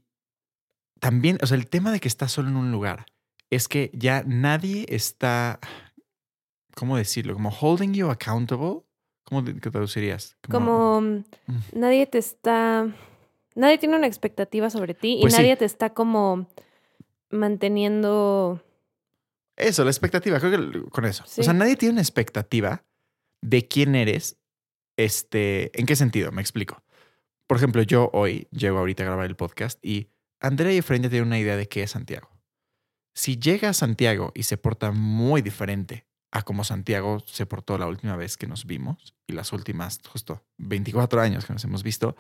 también, 0.99 1.39
o 1.43 1.47
sea, 1.47 1.57
el 1.57 1.69
tema 1.69 1.93
de 1.93 2.01
que 2.01 2.09
estás 2.09 2.33
solo 2.33 2.49
en 2.49 2.57
un 2.57 2.73
lugar 2.73 3.07
es 3.51 3.69
que 3.69 3.91
ya 3.95 4.23
nadie 4.27 4.87
está, 4.89 5.59
¿cómo 6.75 6.97
decirlo? 6.97 7.35
Como 7.35 7.51
holding 7.51 7.93
you 7.95 8.11
accountable. 8.11 8.83
¿Cómo 9.25 9.45
te 9.45 9.53
traducirías? 9.55 10.37
Como 10.51 11.01
mm, 11.01 11.25
Mm. 11.47 11.59
nadie 11.75 12.07
te 12.07 12.19
está, 12.19 12.89
nadie 13.55 13.79
tiene 13.79 13.97
una 13.97 14.09
expectativa 14.09 14.71
sobre 14.71 14.95
ti 14.95 15.19
Pues 15.21 15.33
y 15.33 15.37
sí. 15.37 15.43
nadie 15.43 15.57
te 15.57 15.65
está 15.67 15.91
como 15.95 16.49
manteniendo... 17.31 18.63
Eso, 19.57 19.85
la 19.85 19.91
expectativa, 19.91 20.41
creo 20.41 20.51
que 20.73 20.91
con 20.91 21.05
eso. 21.05 21.23
Sí. 21.27 21.43
O 21.43 21.45
sea, 21.45 21.53
nadie 21.53 21.77
tiene 21.77 21.93
una 21.93 22.01
expectativa 22.01 22.83
de 23.43 23.69
quién 23.69 23.95
eres. 23.95 24.37
Este, 25.00 25.71
¿en 25.80 25.87
qué 25.87 25.97
sentido? 25.97 26.30
Me 26.30 26.42
explico. 26.42 26.83
Por 27.47 27.57
ejemplo, 27.57 27.80
yo 27.80 28.11
hoy 28.12 28.49
llego 28.50 28.76
ahorita 28.76 29.02
a 29.02 29.07
grabar 29.07 29.25
el 29.25 29.35
podcast 29.35 29.83
y 29.83 30.11
Andrea 30.40 30.75
y 30.75 30.76
Efraín 30.76 31.02
ya 31.02 31.09
tienen 31.09 31.26
una 31.26 31.38
idea 31.38 31.57
de 31.57 31.69
qué 31.69 31.83
es 31.83 31.92
Santiago. 31.92 32.28
Si 33.14 33.38
llega 33.38 33.71
a 33.71 33.73
Santiago 33.73 34.30
y 34.35 34.42
se 34.42 34.59
porta 34.59 34.92
muy 34.92 35.40
diferente 35.40 36.07
a 36.30 36.42
como 36.42 36.64
Santiago 36.64 37.21
se 37.26 37.47
portó 37.47 37.78
la 37.78 37.87
última 37.87 38.14
vez 38.14 38.37
que 38.37 38.47
nos 38.47 38.66
vimos 38.66 39.14
y 39.26 39.33
las 39.33 39.54
últimas, 39.54 40.00
justo 40.07 40.45
24 40.59 41.23
años 41.23 41.47
que 41.47 41.54
nos 41.54 41.64
hemos 41.64 41.83
visto, 41.83 42.14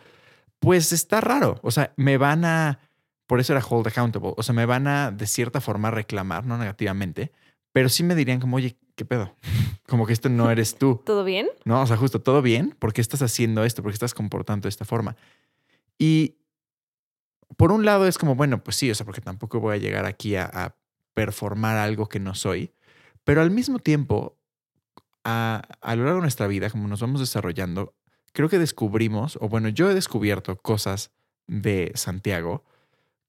pues 0.58 0.92
está 0.92 1.20
raro. 1.20 1.60
O 1.62 1.70
sea, 1.70 1.92
me 1.96 2.16
van 2.16 2.46
a, 2.46 2.80
por 3.26 3.40
eso 3.40 3.52
era 3.52 3.62
hold 3.62 3.88
accountable, 3.88 4.32
o 4.38 4.42
sea, 4.42 4.54
me 4.54 4.64
van 4.64 4.86
a 4.86 5.10
de 5.10 5.26
cierta 5.26 5.60
forma 5.60 5.90
reclamar, 5.90 6.46
no 6.46 6.56
negativamente, 6.56 7.30
pero 7.72 7.90
sí 7.90 8.04
me 8.04 8.14
dirían 8.14 8.40
como, 8.40 8.56
oye, 8.56 8.78
¿qué 9.00 9.06
pedo? 9.06 9.34
Como 9.88 10.06
que 10.06 10.12
esto 10.12 10.28
no 10.28 10.50
eres 10.50 10.76
tú. 10.76 11.00
¿Todo 11.06 11.24
bien? 11.24 11.48
No, 11.64 11.80
o 11.80 11.86
sea, 11.86 11.96
justo 11.96 12.20
todo 12.20 12.42
bien. 12.42 12.76
¿Por 12.78 12.92
qué 12.92 13.00
estás 13.00 13.22
haciendo 13.22 13.64
esto? 13.64 13.82
¿Por 13.82 13.92
qué 13.92 13.94
estás 13.94 14.12
comportando 14.12 14.64
de 14.64 14.68
esta 14.68 14.84
forma? 14.84 15.16
Y 15.96 16.36
por 17.56 17.72
un 17.72 17.86
lado 17.86 18.06
es 18.06 18.18
como, 18.18 18.34
bueno, 18.34 18.62
pues 18.62 18.76
sí, 18.76 18.90
o 18.90 18.94
sea, 18.94 19.06
porque 19.06 19.22
tampoco 19.22 19.58
voy 19.58 19.76
a 19.76 19.78
llegar 19.78 20.04
aquí 20.04 20.36
a, 20.36 20.44
a 20.44 20.76
performar 21.14 21.78
algo 21.78 22.10
que 22.10 22.20
no 22.20 22.34
soy. 22.34 22.74
Pero 23.24 23.40
al 23.40 23.50
mismo 23.50 23.78
tiempo, 23.78 24.36
a, 25.24 25.62
a 25.80 25.96
lo 25.96 26.04
largo 26.04 26.18
de 26.18 26.24
nuestra 26.24 26.46
vida, 26.46 26.68
como 26.68 26.86
nos 26.86 27.00
vamos 27.00 27.20
desarrollando, 27.20 27.94
creo 28.34 28.50
que 28.50 28.58
descubrimos, 28.58 29.38
o 29.40 29.48
bueno, 29.48 29.70
yo 29.70 29.90
he 29.90 29.94
descubierto 29.94 30.60
cosas 30.60 31.10
de 31.46 31.92
Santiago 31.94 32.64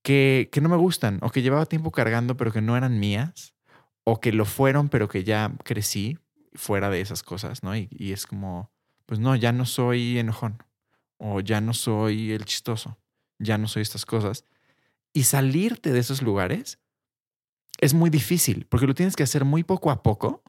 que, 0.02 0.50
que 0.52 0.60
no 0.60 0.68
me 0.68 0.76
gustan, 0.76 1.20
o 1.22 1.30
que 1.30 1.42
llevaba 1.42 1.66
tiempo 1.66 1.92
cargando, 1.92 2.36
pero 2.36 2.52
que 2.52 2.62
no 2.62 2.76
eran 2.76 3.00
mías, 3.00 3.54
o 4.04 4.20
que 4.20 4.32
lo 4.32 4.46
fueron, 4.46 4.90
pero 4.90 5.08
que 5.08 5.24
ya 5.24 5.54
crecí 5.64 6.18
fuera 6.54 6.90
de 6.90 7.02
esas 7.02 7.24
cosas, 7.24 7.64
¿no? 7.64 7.76
Y, 7.76 7.88
y 7.92 8.12
es 8.12 8.26
como, 8.26 8.72
pues 9.06 9.20
no, 9.20 9.36
ya 9.36 9.52
no 9.52 9.66
soy 9.66 10.18
enojón, 10.18 10.64
o 11.18 11.40
ya 11.40 11.62
no 11.62 11.74
soy 11.74 12.32
el 12.32 12.46
chistoso, 12.46 12.98
ya 13.40 13.58
no 13.58 13.68
soy 13.68 13.84
estas 13.84 14.06
cosas. 14.06 14.46
Y 15.14 15.24
salirte 15.24 15.92
de 15.92 16.00
esos 16.00 16.22
lugares 16.22 16.80
es 17.80 17.94
muy 17.94 18.10
difícil, 18.10 18.66
porque 18.68 18.88
lo 18.88 18.94
tienes 18.94 19.16
que 19.16 19.24
hacer 19.24 19.46
muy 19.46 19.64
poco 19.64 19.92
a 19.92 20.04
poco 20.04 20.44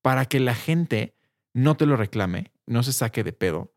para 0.00 0.26
que 0.26 0.40
la 0.40 0.54
gente 0.54 1.14
no 1.54 1.76
te 1.76 1.86
lo 1.86 1.96
reclame, 1.96 2.52
no 2.66 2.82
se 2.82 2.92
saque 2.92 3.22
de 3.24 3.32
pedo 3.32 3.74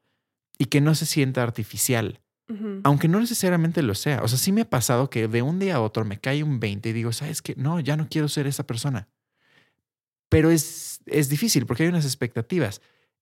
y 0.57 0.65
que 0.65 0.81
no 0.81 0.95
se 0.95 1.05
sienta 1.05 1.43
artificial, 1.43 2.21
Ujú. 2.47 2.81
aunque 2.83 3.07
no 3.07 3.19
necesariamente 3.19 3.81
lo 3.81 3.95
sea. 3.95 4.21
O 4.21 4.27
sea, 4.27 4.37
sí 4.37 4.51
me 4.51 4.61
ha 4.61 4.69
pasado 4.69 5.09
que 5.09 5.27
de 5.27 5.41
un 5.41 5.57
día 5.59 5.75
a 5.75 5.81
otro 5.81 6.05
me 6.05 6.19
cae 6.19 6.43
un 6.43 6.59
20 6.59 6.89
y 6.89 6.93
digo, 6.93 7.11
¿sabes 7.11 7.41
qué? 7.41 7.55
No, 7.57 7.79
ya 7.79 7.97
no 7.97 8.07
quiero 8.09 8.27
ser 8.27 8.45
esa 8.47 8.67
persona. 8.67 9.07
Pero 10.29 10.49
es, 10.51 10.99
es 11.05 11.29
difícil 11.29 11.65
porque 11.65 11.83
hay 11.83 11.89
unas 11.89 12.05
expectativas. 12.05 12.81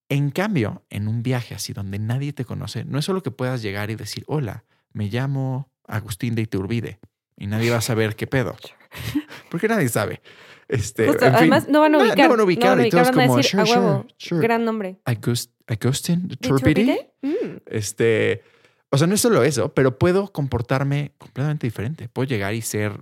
En 0.10 0.30
cambio, 0.32 0.84
en 0.90 1.08
un 1.08 1.24
viaje 1.24 1.56
así 1.56 1.74
donde 1.74 2.00
nadie 2.00 2.34
te 2.34 2.46
conoce, 2.46 2.84
no 2.86 3.00
es 3.00 3.06
solo 3.06 3.24
que 3.24 3.32
puedas 3.32 3.62
llegar 3.62 3.90
y 3.92 3.96
decir, 3.96 4.24
hola, 4.28 4.66
me 4.92 5.08
llamo 5.08 5.72
Agustín 5.88 6.36
de 6.36 6.42
Iturbide 6.44 7.00
y 7.38 7.48
nadie 7.48 7.72
va 7.72 7.78
a 7.78 7.82
saber 7.82 8.16
qué 8.16 8.28
pedo. 8.28 8.56
Porque 9.50 9.68
nadie 9.68 9.90
sabe. 9.90 10.22
Este, 10.68 11.08
Justo, 11.08 11.26
en 11.26 11.32
fin, 11.32 11.38
además, 11.40 11.68
no 11.70 11.82
van 11.82 11.96
a 11.96 11.98
no- 11.98 12.04
ubicar. 12.04 12.26
No 12.26 12.30
van 12.32 12.40
a 12.40 12.44
ubicar 12.44 12.86
y 12.86 12.90
todos 12.90 13.08
van 13.10 13.20
a 13.20 13.24
como, 13.28 13.38
decir, 13.38 13.52
sure, 13.52 13.62
a 13.62 13.66
huevo, 13.80 14.02
sure, 14.02 14.16
sure. 14.18 14.42
gran 14.42 14.66
nombre. 14.66 15.00
Agust- 15.06 15.52
Agustín 15.68 16.22
de 16.24 16.28
¿De 16.30 16.34
Iturbide. 16.36 16.82
Iturbide? 16.82 17.14
Mm. 17.22 17.58
Este, 17.68 18.44
o 18.94 18.98
sea, 18.98 19.08
no 19.08 19.16
es 19.16 19.22
solo 19.22 19.44
eso, 19.44 19.74
pero 19.74 19.98
puedo 19.98 20.32
comportarme 20.32 21.14
completamente 21.18 21.66
diferente. 21.66 22.10
Puedo 22.10 22.28
llegar 22.28 22.54
y 22.54 22.62
ser 22.62 23.02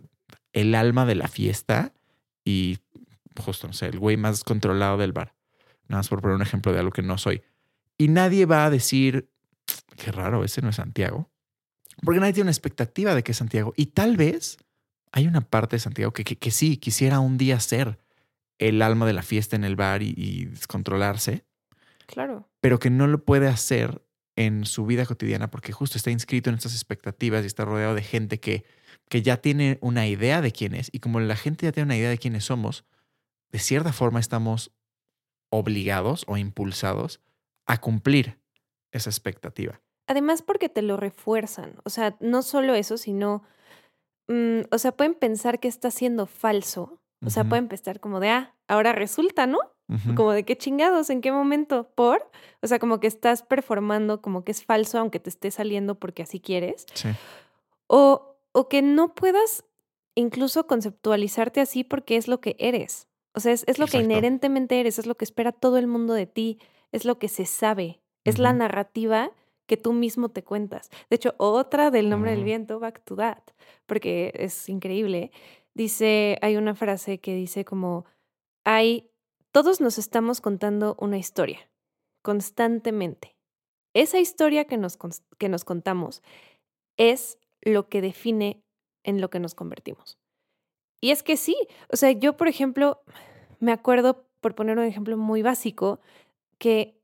el 0.54 0.74
alma 0.74 1.06
de 1.06 1.16
la 1.16 1.28
fiesta 1.28 1.94
y 2.46 2.78
justo, 3.38 3.68
no 3.68 3.74
sé, 3.74 3.88
el 3.88 4.00
güey 4.00 4.16
más 4.16 4.46
controlado 4.46 4.98
del 4.98 5.12
bar. 5.12 5.36
Nada 5.90 6.00
más 6.00 6.08
por 6.08 6.22
poner 6.22 6.38
un 6.38 6.42
ejemplo 6.42 6.72
de 6.72 6.80
algo 6.80 6.92
que 6.92 7.02
no 7.02 7.18
soy. 7.18 7.42
Y 7.98 8.08
nadie 8.08 8.46
va 8.46 8.64
a 8.66 8.70
decir, 8.70 9.30
qué 9.98 10.14
raro, 10.14 10.46
ese 10.46 10.62
no 10.62 10.70
es 10.70 10.78
Santiago. 10.78 11.30
Porque 12.04 12.22
nadie 12.22 12.34
tiene 12.34 12.46
una 12.46 12.52
expectativa 12.52 13.14
de 13.14 13.24
que 13.24 13.34
es 13.34 13.38
Santiago. 13.38 13.74
Y 13.76 13.88
tal 13.88 14.16
vez 14.16 14.58
hay 15.12 15.28
una 15.28 15.42
parte 15.42 15.76
de 15.76 15.82
Santiago 15.82 16.14
que, 16.14 16.24
que, 16.24 16.38
que 16.38 16.52
sí 16.52 16.78
quisiera 16.78 17.20
un 17.20 17.38
día 17.38 17.60
ser 17.60 18.00
el 18.60 18.82
alma 18.82 19.06
de 19.06 19.14
la 19.14 19.24
fiesta 19.24 19.58
en 19.58 19.66
el 19.66 19.76
bar 19.76 20.02
y, 20.04 20.14
y 20.16 20.46
descontrolarse 20.46 21.44
Claro. 22.08 22.50
pero 22.60 22.80
que 22.80 22.90
no 22.90 23.08
lo 23.08 23.24
puede 23.24 23.48
hacer 23.48 24.02
en 24.36 24.66
su 24.66 24.86
vida 24.86 25.06
cotidiana 25.06 25.50
porque 25.52 25.74
justo 25.74 25.98
está 25.98 26.12
inscrito 26.12 26.50
en 26.50 26.56
estas 26.56 26.74
expectativas 26.74 27.44
y 27.44 27.48
está 27.48 27.66
rodeado 27.66 27.96
de 27.96 28.02
gente 28.02 28.40
que, 28.40 28.66
que 29.10 29.22
ya 29.22 29.38
tiene 29.38 29.78
una 29.82 30.08
idea 30.08 30.42
de 30.42 30.52
quién 30.52 30.74
es. 30.74 30.90
Y 30.92 31.00
como 31.00 31.20
la 31.20 31.36
gente 31.36 31.66
ya 31.66 31.72
tiene 31.72 31.86
una 31.86 31.98
idea 31.98 32.10
de 32.10 32.18
quiénes 32.18 32.46
somos, 32.46 32.86
de 33.52 33.60
cierta 33.60 33.92
forma 33.94 34.20
estamos 34.20 34.72
obligados 35.50 36.24
o 36.28 36.38
impulsados 36.38 37.22
a 37.66 37.80
cumplir 37.80 38.40
esa 38.92 39.10
expectativa. 39.10 39.82
Además 40.08 40.42
porque 40.42 40.70
te 40.70 40.82
lo 40.82 40.98
refuerzan. 40.98 41.76
O 41.84 41.90
sea, 41.90 42.18
no 42.20 42.42
solo 42.42 42.74
eso, 42.74 42.98
sino, 42.98 43.44
mm, 44.28 44.62
o 44.72 44.78
sea, 44.78 44.92
pueden 44.94 45.14
pensar 45.14 45.60
que 45.60 45.68
está 45.68 45.92
siendo 45.92 46.26
falso. 46.26 47.02
O 47.24 47.30
sea, 47.30 47.44
pueden 47.44 47.68
pensar 47.68 48.00
como 48.00 48.20
de, 48.20 48.30
ah, 48.30 48.56
ahora 48.68 48.94
resulta, 48.94 49.46
¿no? 49.46 49.60
Como 50.16 50.32
de 50.32 50.44
qué 50.44 50.58
chingados, 50.58 51.10
en 51.10 51.22
qué 51.22 51.32
momento, 51.32 51.90
por. 51.96 52.30
O 52.62 52.68
sea, 52.68 52.80
como 52.80 53.00
que 53.00 53.08
estás 53.08 53.44
performando 53.44 54.22
como 54.22 54.44
que 54.44 54.52
es 54.52 54.64
falso, 54.64 55.00
aunque 55.00 55.20
te 55.20 55.30
esté 55.30 55.52
saliendo 55.52 55.96
porque 55.96 56.24
así 56.24 56.40
quieres. 56.40 56.86
Sí. 56.94 57.10
O, 57.88 58.36
o 58.54 58.70
que 58.70 58.82
no 58.82 59.14
puedas 59.14 59.66
incluso 60.16 60.68
conceptualizarte 60.68 61.62
así 61.62 61.84
porque 61.84 62.18
es 62.18 62.28
lo 62.28 62.40
que 62.42 62.56
eres. 62.60 63.08
O 63.34 63.40
sea, 63.40 63.54
es, 63.54 63.64
es 63.68 63.80
lo 63.80 63.88
que 63.88 63.98
inherentemente 63.98 64.80
eres, 64.80 65.00
es 65.00 65.06
lo 65.06 65.16
que 65.16 65.26
espera 65.26 65.52
todo 65.52 65.78
el 65.78 65.88
mundo 65.88 66.14
de 66.14 66.26
ti, 66.26 66.60
es 66.92 67.06
lo 67.06 67.18
que 67.18 67.30
se 67.30 67.46
sabe, 67.46 68.02
es 68.26 68.40
la 68.40 68.52
narrativa 68.52 69.32
que 69.68 69.78
tú 69.78 69.94
mismo 69.94 70.28
te 70.30 70.44
cuentas. 70.44 70.90
De 71.10 71.16
hecho, 71.16 71.34
otra 71.38 71.92
del 71.92 72.10
nombre 72.10 72.32
del 72.32 72.42
Oh. 72.42 72.46
viento, 72.46 72.80
Back 72.80 73.04
to 73.06 73.16
That, 73.16 73.42
porque 73.86 74.34
es 74.36 74.68
increíble. 74.68 75.32
Dice, 75.74 76.38
hay 76.42 76.58
una 76.58 76.76
frase 76.76 77.20
que 77.20 77.34
dice 77.34 77.64
como, 77.64 78.06
hay, 78.66 79.10
todos 79.52 79.82
nos 79.82 79.98
estamos 79.98 80.42
contando 80.42 80.96
una 81.00 81.18
historia, 81.18 81.70
constantemente. 82.22 83.36
Esa 83.94 84.20
historia 84.20 84.66
que 84.66 84.78
nos, 84.78 84.98
que 85.38 85.50
nos 85.50 85.66
contamos 85.66 86.24
es 86.98 87.38
lo 87.62 87.90
que 87.90 88.02
define 88.02 88.64
en 89.04 89.20
lo 89.20 89.30
que 89.30 89.40
nos 89.40 89.56
convertimos. 89.56 90.18
Y 91.02 91.12
es 91.12 91.24
que 91.24 91.36
sí, 91.36 91.56
o 91.92 91.98
sea, 91.98 92.12
yo, 92.12 92.38
por 92.38 92.48
ejemplo, 92.48 93.02
me 93.60 93.72
acuerdo, 93.72 94.28
por 94.40 94.56
poner 94.56 94.78
un 94.78 94.86
ejemplo 94.86 95.18
muy 95.18 95.42
básico, 95.42 96.00
que 96.58 97.00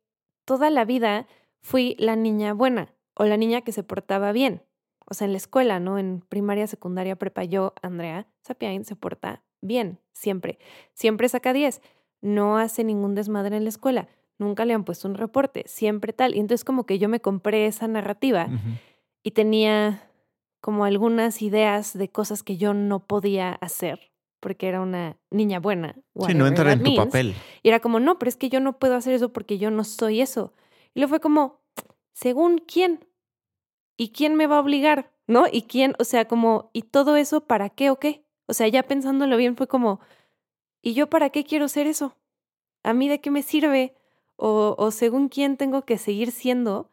toda 0.46 0.70
la 0.70 0.86
vida 0.86 1.27
fui 1.62 1.96
la 2.00 2.16
niña 2.16 2.54
buena 2.54 2.94
o 3.16 3.25
la 3.25 3.38
niña 3.38 3.62
que 3.62 3.72
se 3.72 3.84
portaba 3.84 4.32
bien. 4.32 4.63
O 5.10 5.13
sea, 5.13 5.25
en 5.25 5.32
la 5.32 5.38
escuela, 5.38 5.80
¿no? 5.80 5.98
En 5.98 6.22
primaria, 6.22 6.68
secundaria, 6.68 7.16
prepa, 7.16 7.44
yo, 7.44 7.74
Andrea 7.82 8.27
Sapiain, 8.42 8.86
se 8.86 8.96
porta 8.96 9.44
bien, 9.62 10.00
siempre. 10.13 10.60
Siempre 10.94 11.27
saca 11.30 11.54
10. 11.54 11.82
No 12.22 12.58
hace 12.58 12.84
ningún 12.84 13.16
desmadre 13.16 13.58
en 13.58 13.64
la 13.64 13.70
escuela. 13.70 14.08
Nunca 14.40 14.66
le 14.66 14.74
han 14.74 14.84
puesto 14.84 15.08
un 15.08 15.16
reporte. 15.16 15.64
Siempre 15.68 16.14
tal. 16.14 16.36
Y 16.36 16.40
entonces 16.40 16.64
como 16.64 16.86
que 16.86 17.00
yo 17.00 17.10
me 17.10 17.20
compré 17.20 17.66
esa 17.66 17.88
narrativa 17.88 18.48
y 19.24 19.32
tenía 19.32 20.10
como 20.62 20.86
algunas 20.86 21.42
ideas 21.42 21.98
de 21.98 22.10
cosas 22.10 22.44
que 22.44 22.58
yo 22.58 22.74
no 22.74 23.06
podía 23.06 23.54
hacer 23.54 24.12
porque 24.40 24.68
era 24.68 24.82
una 24.82 25.18
niña 25.32 25.60
buena. 25.60 25.96
Sí, 26.26 26.34
no 26.34 26.48
entrar 26.48 26.68
that 26.68 26.74
en 26.74 26.80
tu 26.80 26.92
means. 26.92 27.06
papel. 27.06 27.36
Y 27.64 27.70
era 27.70 27.80
como, 27.80 28.00
no, 28.00 28.20
pero 28.20 28.30
es 28.30 28.38
que 28.38 28.50
yo 28.50 28.60
no 28.60 28.78
puedo 28.80 28.96
hacer 28.96 29.14
eso 29.14 29.34
porque 29.34 29.58
yo 29.58 29.72
no 29.72 29.84
soy 29.84 30.22
eso. 30.22 30.54
Y 30.94 31.00
luego 31.00 31.10
fue 31.10 31.20
como, 31.20 31.60
¿según 32.14 32.60
quién? 32.60 33.06
¿Y 33.98 34.10
quién 34.10 34.36
me 34.36 34.48
va 34.48 34.58
a 34.58 34.62
obligar? 34.62 35.12
¿No? 35.26 35.46
¿Y 35.52 35.64
quién? 35.64 35.96
O 36.00 36.04
sea, 36.04 36.26
como, 36.26 36.70
¿y 36.74 36.84
todo 36.84 37.18
eso 37.18 37.42
para 37.42 37.70
qué 37.70 37.90
o 37.90 38.00
qué? 38.00 38.24
O 38.46 38.54
sea, 38.54 38.68
ya 38.68 38.84
pensándolo 38.84 39.36
bien 39.38 39.58
fue 39.58 39.68
como, 39.68 40.00
¿y 40.88 40.94
yo 40.94 41.10
para 41.10 41.29
qué 41.32 41.44
quiero 41.44 41.67
ser 41.67 41.86
eso? 41.88 42.15
¿A 42.84 42.94
mí 42.94 43.10
de 43.10 43.20
qué 43.20 43.29
me 43.32 43.41
sirve? 43.44 43.94
O, 44.38 44.75
o 44.77 44.91
según 44.91 45.27
quién 45.27 45.58
tengo 45.58 45.82
que 45.84 45.98
seguir 45.98 46.32
siendo. 46.32 46.89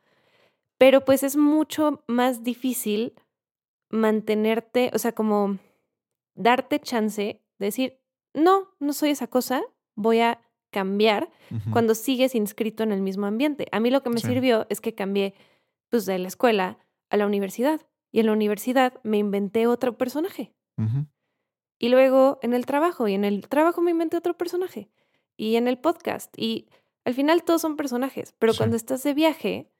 Pero 0.79 1.05
pues 1.05 1.23
es 1.23 1.37
mucho 1.37 2.03
más 2.09 2.43
difícil 2.43 3.13
mantenerte, 3.91 4.91
o 4.93 4.99
sea, 4.99 5.13
como 5.13 5.59
darte 6.35 6.81
chance 6.81 7.41
de 7.59 7.67
decir, 7.67 8.01
no, 8.35 8.69
no 8.81 8.93
soy 8.93 9.11
esa 9.11 9.29
cosa, 9.29 9.63
voy 9.95 10.19
a 10.21 10.41
cambiar 10.73 11.31
cuando 11.71 11.95
sigues 11.95 12.35
inscrito 12.35 12.83
en 12.83 12.91
el 12.91 13.01
mismo 13.01 13.27
ambiente. 13.27 13.69
A 13.71 13.79
mí 13.79 13.91
lo 13.91 14.03
que 14.03 14.11
me 14.11 14.19
Sí. 14.19 14.27
sirvió 14.27 14.67
es 14.71 14.81
que 14.81 14.93
cambié 14.97 15.35
pues 15.89 16.05
de 16.07 16.19
la 16.19 16.27
escuela 16.27 16.79
a 17.11 17.17
la 17.17 17.27
universidad 17.27 17.81
y 18.11 18.19
en 18.19 18.27
la 18.27 18.33
universidad 18.33 19.01
me 19.05 19.19
inventé 19.19 19.69
otro 19.69 19.97
personaje. 19.97 20.53
Y 21.85 21.89
luego 21.91 22.39
en 22.43 22.55
el 22.55 22.65
trabajo 22.65 23.09
y 23.09 23.15
en 23.15 23.25
el 23.25 23.47
trabajo 23.49 23.83
me 23.83 23.91
inventé 23.91 24.17
otro 24.17 24.37
personaje 24.37 24.89
y 25.37 25.57
en 25.57 25.69
el 25.69 25.77
podcast 25.79 26.33
y 26.39 26.69
al 27.05 27.13
final 27.15 27.43
todos 27.45 27.61
son 27.61 27.77
personajes, 27.77 28.35
pero 28.39 28.53
Sí. 28.53 28.59
cuando 28.59 28.77
estás 28.77 29.03
de 29.03 29.13
viaje 29.13 29.71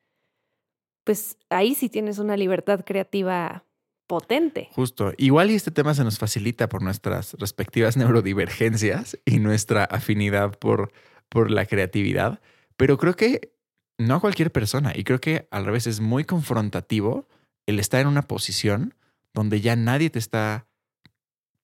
pues 1.05 1.37
ahí 1.51 1.75
sí 1.75 1.89
tienes 1.89 2.19
una 2.19 2.37
libertad 2.37 2.85
creativa 2.85 3.65
potente. 4.07 4.69
Justo. 4.73 5.13
Igual 5.17 5.51
y 5.51 5.55
este 5.55 5.71
tema 5.71 5.95
se 5.95 6.05
nos 6.05 6.19
facilita 6.19 6.69
por 6.69 6.83
nuestras 6.83 7.35
respectivas 7.35 7.97
neurodivergencias 7.97 9.19
y 9.25 9.39
nuestra 9.39 9.85
afinidad 9.85 10.59
por, 10.59 10.93
por 11.29 11.51
la 11.51 11.67
creatividad, 11.67 12.41
pero 12.77 12.99
creo 12.99 13.15
que 13.17 13.53
no 13.99 14.17
a 14.17 14.21
cualquier 14.21 14.51
persona 14.51 14.93
y 14.95 15.05
creo 15.05 15.21
que 15.21 15.47
al 15.51 15.65
revés 15.65 15.87
es 15.87 16.01
muy 16.01 16.25
confrontativo 16.25 17.29
el 17.67 17.79
estar 17.79 18.01
en 18.01 18.09
una 18.09 18.23
posición 18.23 18.95
donde 19.33 19.61
ya 19.61 19.77
nadie 19.77 20.11
te 20.11 20.19
está 20.19 20.67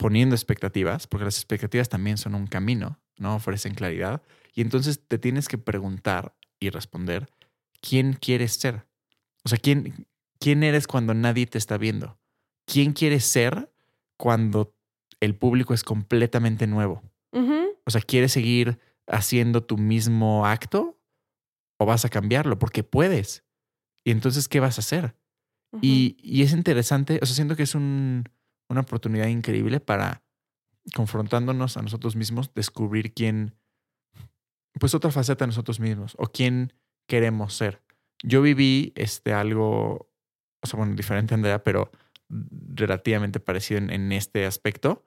poniendo 0.00 0.34
expectativas, 0.34 1.06
porque 1.06 1.26
las 1.26 1.36
expectativas 1.36 1.90
también 1.90 2.16
son 2.16 2.34
un 2.34 2.46
camino, 2.46 2.98
no 3.18 3.34
ofrecen 3.36 3.74
claridad, 3.74 4.22
y 4.54 4.62
entonces 4.62 5.06
te 5.06 5.18
tienes 5.18 5.46
que 5.46 5.58
preguntar 5.58 6.34
y 6.58 6.70
responder 6.70 7.30
quién 7.82 8.14
quieres 8.14 8.54
ser. 8.54 8.86
O 9.44 9.50
sea, 9.50 9.58
quién, 9.58 10.06
quién 10.38 10.62
eres 10.62 10.86
cuando 10.86 11.12
nadie 11.12 11.46
te 11.46 11.58
está 11.58 11.76
viendo. 11.76 12.18
¿Quién 12.64 12.94
quieres 12.94 13.26
ser 13.26 13.70
cuando 14.16 14.74
el 15.20 15.34
público 15.34 15.74
es 15.74 15.84
completamente 15.84 16.66
nuevo? 16.66 17.02
O 17.84 17.90
sea, 17.90 18.00
¿quieres 18.00 18.32
seguir 18.32 18.78
haciendo 19.06 19.62
tu 19.62 19.76
mismo 19.76 20.46
acto 20.46 20.98
o 21.78 21.84
vas 21.84 22.06
a 22.06 22.08
cambiarlo? 22.08 22.58
Porque 22.58 22.84
puedes. 22.84 23.44
Y 24.02 24.12
entonces, 24.12 24.48
¿qué 24.48 24.60
vas 24.60 24.78
a 24.78 24.80
hacer? 24.80 25.14
Y, 25.82 26.16
y 26.22 26.42
es 26.42 26.52
interesante, 26.52 27.20
o 27.22 27.26
sea, 27.26 27.34
siento 27.36 27.54
que 27.54 27.64
es 27.64 27.74
un- 27.74 28.24
una 28.70 28.82
oportunidad 28.82 29.26
increíble 29.26 29.80
para, 29.80 30.22
confrontándonos 30.94 31.76
a 31.76 31.82
nosotros 31.82 32.16
mismos, 32.16 32.54
descubrir 32.54 33.12
quién, 33.12 33.54
pues 34.78 34.94
otra 34.94 35.10
faceta 35.10 35.44
de 35.44 35.48
nosotros 35.48 35.80
mismos 35.80 36.14
o 36.18 36.26
quién 36.26 36.72
queremos 37.06 37.54
ser. 37.54 37.82
Yo 38.22 38.40
viví 38.40 38.92
este 38.94 39.32
algo, 39.32 40.08
o 40.62 40.66
sea, 40.66 40.78
bueno, 40.78 40.94
diferente 40.94 41.34
Andrea, 41.34 41.62
pero 41.62 41.90
relativamente 42.28 43.40
parecido 43.40 43.78
en, 43.78 43.90
en 43.90 44.12
este 44.12 44.46
aspecto, 44.46 45.04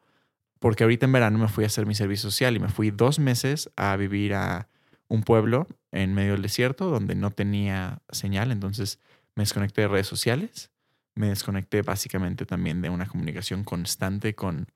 porque 0.60 0.84
ahorita 0.84 1.06
en 1.06 1.14
verano 1.14 1.40
me 1.40 1.48
fui 1.48 1.64
a 1.64 1.68
hacer 1.68 1.86
mi 1.86 1.96
servicio 1.96 2.30
social 2.30 2.56
y 2.56 2.60
me 2.60 2.70
fui 2.70 2.92
dos 2.92 3.20
meses 3.20 3.72
a 3.76 3.96
vivir 3.96 4.34
a 4.34 4.68
un 5.08 5.24
pueblo 5.24 5.68
en 5.92 6.14
medio 6.14 6.34
del 6.34 6.42
desierto 6.42 6.90
donde 6.90 7.16
no 7.16 7.32
tenía 7.32 8.02
señal, 8.10 8.52
entonces 8.52 9.00
me 9.36 9.44
desconecté 9.44 9.82
de 9.82 9.88
redes 9.88 10.08
sociales, 10.08 10.72
me 11.16 11.30
desconecté 11.30 11.82
básicamente 11.82 12.46
también 12.46 12.82
de 12.82 12.90
una 12.90 13.08
comunicación 13.08 13.64
constante 13.64 14.36
con 14.36 14.68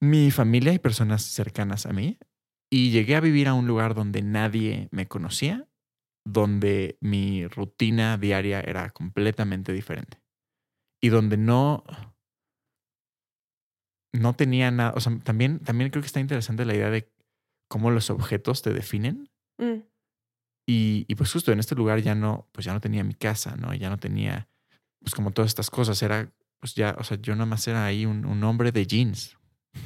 mi 0.00 0.30
familia 0.30 0.72
y 0.72 0.78
personas 0.78 1.22
cercanas 1.22 1.86
a 1.86 1.92
mí. 1.92 2.18
Y 2.70 2.90
llegué 2.90 3.16
a 3.16 3.20
vivir 3.20 3.48
a 3.48 3.54
un 3.54 3.66
lugar 3.66 3.94
donde 3.94 4.22
nadie 4.22 4.88
me 4.90 5.06
conocía, 5.06 5.68
donde 6.24 6.96
mi 7.00 7.46
rutina 7.46 8.16
diaria 8.16 8.60
era 8.60 8.90
completamente 8.90 9.72
diferente. 9.72 10.22
Y 11.00 11.08
donde 11.08 11.36
no, 11.36 11.84
no 14.12 14.34
tenía 14.34 14.70
nada. 14.70 14.94
O 14.96 15.00
sea, 15.00 15.18
también, 15.18 15.58
también 15.60 15.90
creo 15.90 16.02
que 16.02 16.06
está 16.06 16.20
interesante 16.20 16.64
la 16.64 16.74
idea 16.74 16.90
de 16.90 17.12
cómo 17.68 17.90
los 17.90 18.10
objetos 18.10 18.62
te 18.62 18.72
definen. 18.72 19.30
Mm. 19.58 19.82
Y, 20.66 21.04
y, 21.08 21.14
pues 21.16 21.32
justo 21.32 21.52
en 21.52 21.58
este 21.58 21.74
lugar 21.74 22.00
ya 22.00 22.14
no, 22.14 22.48
pues 22.52 22.64
ya 22.64 22.72
no 22.72 22.80
tenía 22.80 23.02
mi 23.02 23.14
casa, 23.14 23.56
¿no? 23.56 23.74
Ya 23.74 23.90
no 23.90 23.98
tenía, 23.98 24.48
pues 25.02 25.14
como 25.14 25.30
todas 25.30 25.50
estas 25.50 25.70
cosas, 25.70 26.02
era, 26.02 26.32
pues 26.60 26.74
ya, 26.74 26.96
o 26.98 27.04
sea, 27.04 27.18
yo 27.20 27.34
nada 27.34 27.46
más 27.46 27.66
era 27.68 27.84
ahí 27.84 28.06
un, 28.06 28.24
un 28.24 28.42
hombre 28.44 28.72
de 28.72 28.86
jeans. 28.86 29.36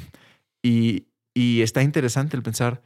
Y, 0.63 1.07
y 1.33 1.63
está 1.63 1.85
interesante 1.85 2.37
el 2.37 2.43
pensar 2.43 2.83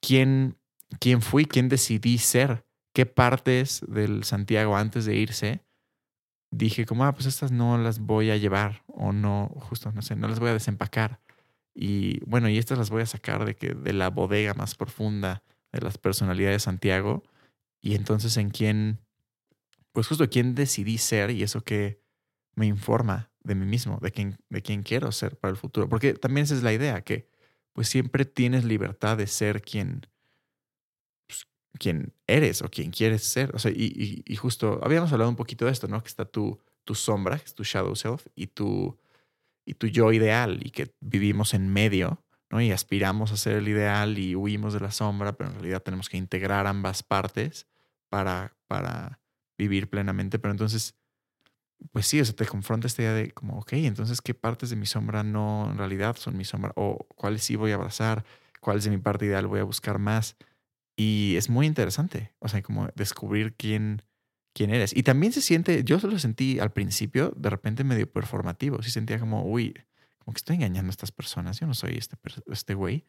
quién, 0.00 0.56
quién 1.00 1.20
fui, 1.20 1.44
quién 1.44 1.68
decidí 1.68 2.16
ser, 2.16 2.64
qué 2.94 3.04
partes 3.04 3.84
del 3.86 4.24
Santiago 4.24 4.74
antes 4.74 5.04
de 5.04 5.14
irse 5.16 5.62
dije 6.52 6.86
como, 6.86 7.04
ah, 7.04 7.12
pues 7.12 7.26
estas 7.26 7.50
no 7.50 7.78
las 7.78 7.98
voy 7.98 8.30
a 8.30 8.36
llevar 8.36 8.84
o 8.86 9.12
no, 9.12 9.50
justo, 9.56 9.90
no 9.90 10.02
sé, 10.02 10.14
no 10.14 10.28
las 10.28 10.38
voy 10.38 10.50
a 10.50 10.54
desempacar. 10.54 11.20
Y 11.74 12.20
bueno, 12.26 12.48
y 12.48 12.58
estas 12.58 12.78
las 12.78 12.90
voy 12.90 13.02
a 13.02 13.06
sacar 13.06 13.44
de, 13.44 13.56
que, 13.56 13.74
de 13.74 13.92
la 13.94 14.10
bodega 14.10 14.54
más 14.54 14.74
profunda 14.74 15.42
de 15.72 15.80
las 15.80 15.96
personalidades 15.96 16.56
de 16.56 16.60
Santiago. 16.60 17.24
Y 17.80 17.94
entonces 17.94 18.36
en 18.36 18.50
quién, 18.50 19.00
pues 19.92 20.06
justo 20.08 20.28
quién 20.30 20.54
decidí 20.54 20.98
ser 20.98 21.30
y 21.30 21.42
eso 21.42 21.62
que 21.64 22.00
me 22.54 22.66
informa 22.66 23.32
de 23.42 23.54
mí 23.54 23.66
mismo, 23.66 23.98
de 24.02 24.12
quién, 24.12 24.38
de 24.50 24.62
quién 24.62 24.82
quiero 24.82 25.12
ser 25.12 25.38
para 25.38 25.50
el 25.52 25.56
futuro. 25.56 25.88
Porque 25.88 26.14
también 26.14 26.44
esa 26.44 26.54
es 26.54 26.62
la 26.62 26.72
idea, 26.72 27.02
que 27.02 27.28
pues 27.72 27.88
siempre 27.88 28.24
tienes 28.24 28.64
libertad 28.64 29.16
de 29.16 29.26
ser 29.26 29.62
quien, 29.62 30.06
pues, 31.26 31.46
quién 31.78 32.14
eres 32.26 32.62
o 32.62 32.68
quién 32.68 32.90
quieres 32.90 33.24
ser. 33.24 33.54
O 33.54 33.58
sea, 33.58 33.70
y, 33.70 33.84
y- 33.96 34.22
y 34.26 34.36
justo 34.36 34.80
habíamos 34.82 35.12
hablado 35.12 35.30
un 35.30 35.36
poquito 35.36 35.66
de 35.66 35.72
esto, 35.72 35.88
¿no? 35.88 36.02
Que 36.02 36.08
está 36.08 36.24
tu, 36.24 36.60
tu 36.84 36.94
sombra, 36.94 37.38
que 37.38 37.44
es 37.46 37.54
tu 37.54 37.64
shadow 37.64 37.94
self, 37.96 38.26
y 38.34 38.48
tu, 38.48 38.98
y 39.66 39.74
tu 39.76 39.88
yo 39.88 40.12
ideal, 40.12 40.60
y 40.66 40.70
que 40.72 40.94
vivimos 41.00 41.54
en 41.54 41.72
medio, 41.72 42.24
¿no? 42.50 42.62
Y 42.62 42.72
aspiramos 42.72 43.32
a 43.32 43.38
ser 43.38 43.58
el 43.58 43.68
ideal 43.68 44.18
y 44.18 44.36
huimos 44.36 44.74
de 44.74 44.80
la 44.80 44.92
sombra, 44.92 45.34
pero 45.36 45.50
en 45.50 45.56
realidad 45.56 45.82
tenemos 45.82 46.10
que 46.10 46.18
integrar 46.18 46.68
ambas 46.68 47.04
partes 47.04 47.68
para, 48.10 48.56
para 48.68 49.21
vivir 49.58 49.88
plenamente. 49.88 50.38
Pero 50.38 50.52
entonces, 50.52 50.94
pues 51.90 52.06
sí, 52.06 52.20
o 52.20 52.24
sea, 52.24 52.34
te 52.34 52.46
confronta 52.46 52.86
esta 52.86 53.02
idea 53.02 53.14
de 53.14 53.30
como, 53.32 53.58
ok, 53.58 53.74
entonces, 53.74 54.20
¿qué 54.20 54.34
partes 54.34 54.70
de 54.70 54.76
mi 54.76 54.86
sombra 54.86 55.22
no 55.22 55.70
en 55.70 55.78
realidad 55.78 56.16
son 56.16 56.36
mi 56.36 56.44
sombra? 56.44 56.72
¿O 56.76 57.06
cuáles 57.16 57.42
sí 57.42 57.56
voy 57.56 57.72
a 57.72 57.74
abrazar? 57.74 58.24
¿Cuáles 58.60 58.84
de 58.84 58.90
mi 58.90 58.98
parte 58.98 59.26
ideal 59.26 59.46
voy 59.46 59.60
a 59.60 59.64
buscar 59.64 59.98
más? 59.98 60.36
Y 60.96 61.34
es 61.36 61.48
muy 61.48 61.66
interesante, 61.66 62.32
o 62.38 62.48
sea, 62.48 62.62
como 62.62 62.88
descubrir 62.94 63.54
quién, 63.54 64.02
quién 64.52 64.70
eres. 64.70 64.94
Y 64.94 65.02
también 65.02 65.32
se 65.32 65.40
siente, 65.40 65.82
yo 65.84 65.98
lo 65.98 66.18
sentí 66.18 66.60
al 66.60 66.72
principio, 66.72 67.32
de 67.36 67.50
repente 67.50 67.82
medio 67.82 68.10
performativo. 68.10 68.82
Sí 68.82 68.90
sentía 68.90 69.18
como, 69.18 69.44
uy, 69.44 69.74
como 70.18 70.34
que 70.34 70.38
estoy 70.38 70.56
engañando 70.56 70.90
a 70.90 70.92
estas 70.92 71.10
personas. 71.10 71.58
Yo 71.58 71.66
no 71.66 71.74
soy 71.74 71.96
este, 71.96 72.16
este 72.46 72.74
güey. 72.74 73.04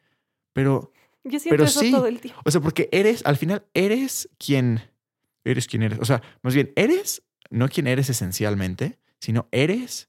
Pero, 0.52 0.92
Yo 1.24 1.38
siento 1.38 1.50
Pero 1.50 1.64
eso 1.64 1.80
sí. 1.80 1.90
todo 1.90 2.06
el 2.06 2.20
tiempo. 2.20 2.40
o 2.44 2.50
sea, 2.50 2.60
porque 2.60 2.88
eres, 2.90 3.24
al 3.26 3.36
final, 3.36 3.64
eres 3.74 4.28
quien, 4.38 4.80
eres 5.44 5.66
quien 5.66 5.82
eres. 5.82 5.98
O 6.00 6.04
sea, 6.04 6.22
más 6.42 6.54
bien, 6.54 6.72
eres, 6.76 7.22
no 7.50 7.68
quien 7.68 7.86
eres 7.86 8.08
esencialmente, 8.10 8.98
sino 9.20 9.48
eres 9.52 10.08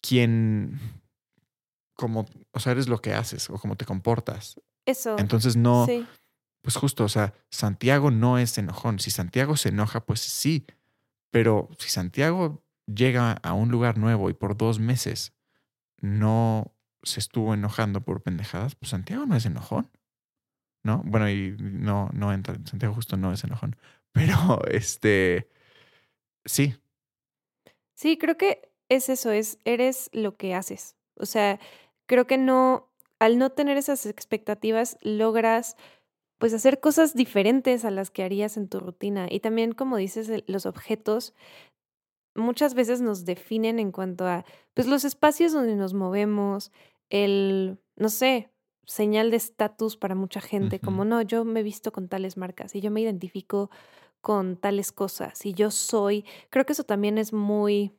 quien, 0.00 0.78
como, 1.94 2.26
o 2.52 2.60
sea, 2.60 2.72
eres 2.72 2.88
lo 2.88 3.00
que 3.00 3.14
haces 3.14 3.50
o 3.50 3.54
cómo 3.58 3.76
te 3.76 3.84
comportas. 3.84 4.60
Eso. 4.86 5.16
Entonces 5.18 5.56
no, 5.56 5.86
Sí. 5.86 6.06
pues 6.62 6.76
justo, 6.76 7.04
o 7.04 7.08
sea, 7.08 7.34
Santiago 7.50 8.10
no 8.10 8.38
es 8.38 8.56
enojón. 8.58 8.98
Si 8.98 9.10
Santiago 9.10 9.56
se 9.56 9.70
enoja, 9.70 10.04
pues 10.04 10.20
sí. 10.20 10.66
Pero 11.30 11.68
si 11.78 11.90
Santiago 11.90 12.64
llega 12.86 13.32
a 13.32 13.52
un 13.52 13.68
lugar 13.70 13.98
nuevo 13.98 14.30
y 14.30 14.34
por 14.34 14.56
dos 14.56 14.78
meses 14.78 15.34
no 16.00 16.74
se 17.02 17.20
estuvo 17.20 17.52
enojando 17.54 18.00
por 18.02 18.22
pendejadas, 18.22 18.74
pues 18.76 18.90
Santiago 18.90 19.26
no 19.26 19.36
es 19.36 19.44
enojón. 19.44 19.90
¿No? 20.84 21.02
Bueno, 21.04 21.28
y 21.28 21.54
no, 21.58 22.08
no 22.14 22.32
entra. 22.32 22.54
Santiago 22.64 22.94
justo 22.94 23.16
no 23.16 23.32
es 23.32 23.44
enojón. 23.44 23.76
Pero 24.18 24.60
este. 24.70 25.48
Sí. 26.44 26.74
Sí, 27.94 28.18
creo 28.18 28.36
que 28.36 28.70
es 28.88 29.08
eso, 29.08 29.30
es 29.30 29.58
eres 29.64 30.10
lo 30.12 30.36
que 30.36 30.54
haces. 30.54 30.96
O 31.16 31.26
sea, 31.26 31.60
creo 32.06 32.26
que 32.26 32.38
no, 32.38 32.90
al 33.18 33.38
no 33.38 33.50
tener 33.50 33.76
esas 33.76 34.06
expectativas, 34.06 34.98
logras 35.02 35.76
pues 36.38 36.54
hacer 36.54 36.78
cosas 36.78 37.14
diferentes 37.14 37.84
a 37.84 37.90
las 37.90 38.10
que 38.10 38.22
harías 38.22 38.56
en 38.56 38.68
tu 38.68 38.78
rutina. 38.78 39.26
Y 39.28 39.40
también, 39.40 39.72
como 39.72 39.96
dices, 39.96 40.30
los 40.46 40.66
objetos 40.66 41.34
muchas 42.36 42.74
veces 42.74 43.00
nos 43.00 43.24
definen 43.24 43.80
en 43.80 43.90
cuanto 43.90 44.26
a 44.26 44.44
pues 44.74 44.86
los 44.86 45.04
espacios 45.04 45.52
donde 45.52 45.74
nos 45.74 45.94
movemos, 45.94 46.70
el, 47.10 47.78
no 47.96 48.08
sé, 48.08 48.50
señal 48.88 49.30
de 49.30 49.36
estatus 49.36 49.96
para 49.96 50.14
mucha 50.14 50.40
gente, 50.40 50.80
como 50.80 51.04
no, 51.04 51.20
yo 51.20 51.44
me 51.44 51.60
he 51.60 51.62
visto 51.62 51.92
con 51.92 52.08
tales 52.08 52.36
marcas 52.36 52.74
y 52.74 52.80
yo 52.80 52.90
me 52.90 53.02
identifico 53.02 53.70
con 54.20 54.56
tales 54.56 54.92
cosas 54.92 55.44
y 55.46 55.54
yo 55.54 55.70
soy, 55.70 56.24
creo 56.50 56.66
que 56.66 56.72
eso 56.72 56.84
también 56.84 57.18
es 57.18 57.32
muy, 57.32 57.92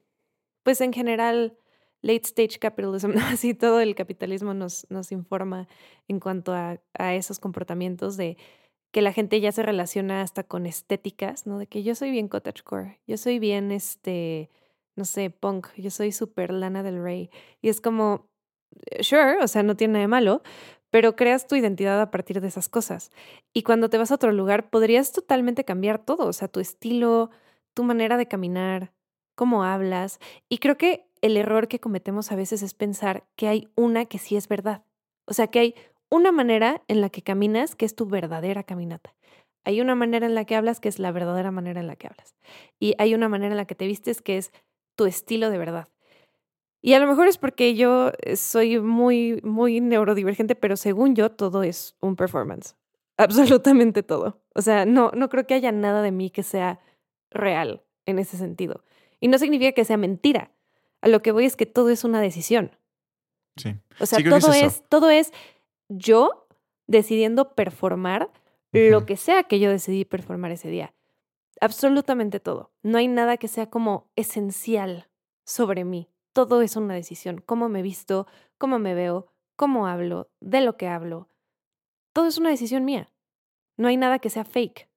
pues 0.63 0.81
en 0.81 0.93
general, 0.93 1.57
late 2.01 2.25
stage 2.25 2.59
capitalism, 2.59 3.11
así 3.25 3.53
todo 3.53 3.79
el 3.79 3.95
capitalismo 3.95 4.53
nos, 4.53 4.85
nos 4.89 5.11
informa 5.11 5.67
en 6.07 6.19
cuanto 6.19 6.53
a, 6.53 6.79
a 6.97 7.15
esos 7.15 7.39
comportamientos 7.39 8.17
de 8.17 8.37
que 8.91 9.01
la 9.01 9.13
gente 9.13 9.39
ya 9.39 9.51
se 9.51 9.63
relaciona 9.63 10.21
hasta 10.21 10.43
con 10.43 10.65
estéticas, 10.65 11.45
¿no? 11.45 11.59
De 11.59 11.67
que 11.67 11.83
yo 11.83 11.93
soy 11.95 12.11
bien 12.11 12.27
cottagecore, 12.27 12.99
yo 13.05 13.17
soy 13.17 13.39
bien, 13.39 13.71
este, 13.71 14.49
no 14.95 15.05
sé, 15.05 15.29
punk, 15.29 15.67
yo 15.77 15.91
soy 15.91 16.11
súper 16.11 16.51
Lana 16.51 16.81
del 16.83 17.01
Rey. 17.01 17.29
Y 17.61 17.69
es 17.69 17.81
como, 17.81 18.27
eh, 18.87 19.03
sure, 19.03 19.37
o 19.41 19.47
sea, 19.47 19.63
no 19.63 19.75
tiene 19.75 19.93
nada 19.93 20.03
de 20.03 20.07
malo, 20.07 20.41
pero 20.89 21.15
creas 21.15 21.47
tu 21.47 21.55
identidad 21.55 22.01
a 22.01 22.11
partir 22.11 22.41
de 22.41 22.47
esas 22.47 22.69
cosas. 22.69 23.11
Y 23.53 23.63
cuando 23.63 23.89
te 23.89 23.97
vas 23.97 24.11
a 24.11 24.15
otro 24.15 24.31
lugar, 24.31 24.69
podrías 24.69 25.11
totalmente 25.11 25.65
cambiar 25.65 25.99
todo, 25.99 26.27
o 26.27 26.33
sea, 26.33 26.47
tu 26.47 26.59
estilo, 26.59 27.29
tu 27.73 27.83
manera 27.83 28.17
de 28.17 28.27
caminar, 28.27 28.91
cómo 29.35 29.63
hablas. 29.63 30.19
Y 30.49 30.57
creo 30.57 30.77
que 30.77 31.07
el 31.21 31.37
error 31.37 31.67
que 31.67 31.79
cometemos 31.79 32.31
a 32.31 32.35
veces 32.35 32.61
es 32.61 32.73
pensar 32.73 33.25
que 33.35 33.47
hay 33.47 33.69
una 33.75 34.05
que 34.05 34.17
sí 34.17 34.35
es 34.35 34.47
verdad. 34.47 34.83
O 35.25 35.33
sea, 35.33 35.47
que 35.47 35.59
hay 35.59 35.75
una 36.09 36.31
manera 36.31 36.81
en 36.87 37.01
la 37.01 37.09
que 37.09 37.21
caminas 37.21 37.75
que 37.75 37.85
es 37.85 37.95
tu 37.95 38.07
verdadera 38.07 38.63
caminata. 38.63 39.15
Hay 39.63 39.81
una 39.81 39.93
manera 39.95 40.25
en 40.25 40.35
la 40.35 40.45
que 40.45 40.55
hablas 40.55 40.79
que 40.79 40.89
es 40.89 40.99
la 40.99 41.11
verdadera 41.11 41.51
manera 41.51 41.79
en 41.79 41.87
la 41.87 41.95
que 41.95 42.07
hablas. 42.07 42.35
Y 42.79 42.95
hay 42.97 43.13
una 43.13 43.29
manera 43.29 43.51
en 43.51 43.57
la 43.57 43.65
que 43.65 43.75
te 43.75 43.85
vistes 43.85 44.21
que 44.21 44.37
es 44.37 44.51
tu 44.95 45.05
estilo 45.05 45.49
de 45.49 45.57
verdad. 45.57 45.87
Y 46.81 46.93
a 46.93 46.99
lo 46.99 47.07
mejor 47.07 47.27
es 47.27 47.37
porque 47.37 47.75
yo 47.75 48.11
eh, 48.21 48.35
soy 48.35 48.79
muy, 48.79 49.41
muy 49.43 49.81
neurodivergente, 49.81 50.55
pero 50.55 50.77
según 50.77 51.15
yo 51.15 51.29
todo 51.29 51.63
es 51.63 51.95
un 51.99 52.15
performance. 52.15 52.75
Absolutamente 53.17 54.01
todo. 54.03 54.41
O 54.55 54.61
sea, 54.61 54.85
no, 54.85 55.11
no 55.13 55.29
creo 55.29 55.45
que 55.45 55.53
haya 55.55 55.71
nada 55.71 56.01
de 56.01 56.11
mí 56.11 56.29
que 56.29 56.43
sea 56.43 56.79
real 57.31 57.83
en 58.05 58.19
ese 58.19 58.37
sentido. 58.37 58.83
Y 59.19 59.27
no 59.27 59.37
significa 59.37 59.73
que 59.73 59.85
sea 59.85 59.97
mentira. 59.97 60.51
A 61.01 61.07
lo 61.07 61.21
que 61.21 61.31
voy 61.31 61.45
es 61.45 61.55
que 61.55 61.65
todo 61.65 61.89
es 61.89 62.03
una 62.03 62.21
decisión. 62.21 62.71
Sí. 63.57 63.75
O 63.99 64.05
sea, 64.05 64.19
Sí, 64.19 64.25
todo 64.29 64.53
es 64.53 64.83
todo 64.87 65.09
es 65.09 65.31
yo 65.89 66.47
decidiendo 66.87 67.55
performar 67.55 68.31
lo 68.71 69.05
que 69.05 69.17
sea 69.17 69.43
que 69.43 69.59
yo 69.59 69.69
decidí 69.69 70.05
performar 70.05 70.51
ese 70.51 70.69
día. 70.69 70.93
Absolutamente 71.59 72.39
todo. 72.39 72.71
No 72.83 72.97
hay 72.97 73.07
nada 73.07 73.37
que 73.37 73.47
sea 73.47 73.69
como 73.69 74.09
esencial 74.15 75.09
sobre 75.43 75.83
mí. 75.83 76.09
Todo 76.39 76.61
es 76.61 76.77
una 76.77 76.93
decisión. 76.93 77.43
Cómo 77.45 77.67
me 77.67 77.81
visto, 77.81 78.25
cómo 78.57 78.79
me 78.79 78.93
veo, 78.93 79.27
cómo 79.57 79.87
hablo, 79.87 80.31
de 80.39 80.61
lo 80.61 80.77
que 80.77 80.87
hablo. 80.87 81.27
Todo 82.13 82.27
es 82.27 82.37
una 82.37 82.49
decisión 82.49 82.85
mía. 82.85 83.11
No 83.75 83.89
hay 83.89 83.97
nada 83.97 84.19
que 84.19 84.29
sea 84.29 84.45
fake. 84.45 84.87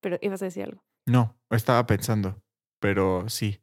Pero 0.00 0.18
ibas 0.20 0.42
a 0.42 0.46
decir 0.46 0.64
algo. 0.64 0.82
No, 1.06 1.38
estaba 1.50 1.86
pensando, 1.86 2.42
pero 2.80 3.28
sí. 3.28 3.60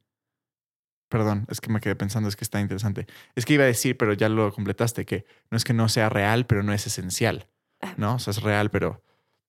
Perdón, 1.10 1.48
es 1.50 1.60
que 1.60 1.70
me 1.70 1.82
quedé 1.82 1.98
pensando, 1.98 2.30
es 2.30 2.38
que 2.38 2.46
está 2.46 2.62
interesante. 2.62 3.08
Es 3.36 3.44
que 3.46 3.56
iba 3.56 3.66
a 3.66 3.68
decir, 3.68 3.98
pero 3.98 4.14
ya 4.14 4.30
lo 4.30 4.54
completaste, 4.54 5.06
que 5.06 5.26
no 5.52 5.58
es 5.58 5.66
que 5.66 5.74
no 5.74 5.90
sea 5.90 6.08
real, 6.08 6.46
pero 6.46 6.64
no 6.64 6.72
es 6.72 6.88
esencial, 6.88 7.50
Ah. 7.82 7.94
¿no? 7.98 8.16
O 8.16 8.20
sea, 8.20 8.32
es 8.32 8.42
real, 8.42 8.72
pero 8.72 9.04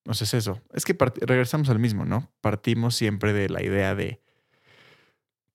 no 0.05 0.15
sé, 0.15 0.25
es 0.25 0.35
eso. 0.35 0.61
Es 0.73 0.85
que 0.85 0.97
regresamos 1.21 1.69
al 1.69 1.79
mismo, 1.79 2.05
¿no? 2.05 2.29
Partimos 2.41 2.97
siempre 2.97 3.33
de 3.33 3.49
la 3.49 3.63
idea 3.63 3.95
de, 3.95 4.21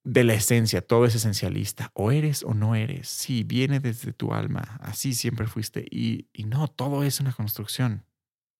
de 0.03 0.23
la 0.23 0.33
esencia, 0.33 0.81
todo 0.81 1.05
es 1.05 1.15
esencialista. 1.15 1.91
O 1.93 2.11
eres 2.11 2.43
o 2.43 2.53
no 2.53 2.75
eres. 2.75 3.07
Sí, 3.07 3.43
viene 3.43 3.79
desde 3.79 4.13
tu 4.13 4.33
alma, 4.33 4.77
así 4.81 5.13
siempre 5.13 5.47
fuiste. 5.47 5.85
Y, 5.89 6.27
y 6.33 6.43
no, 6.43 6.67
todo 6.67 7.03
es 7.03 7.19
una 7.19 7.31
construcción. 7.33 8.05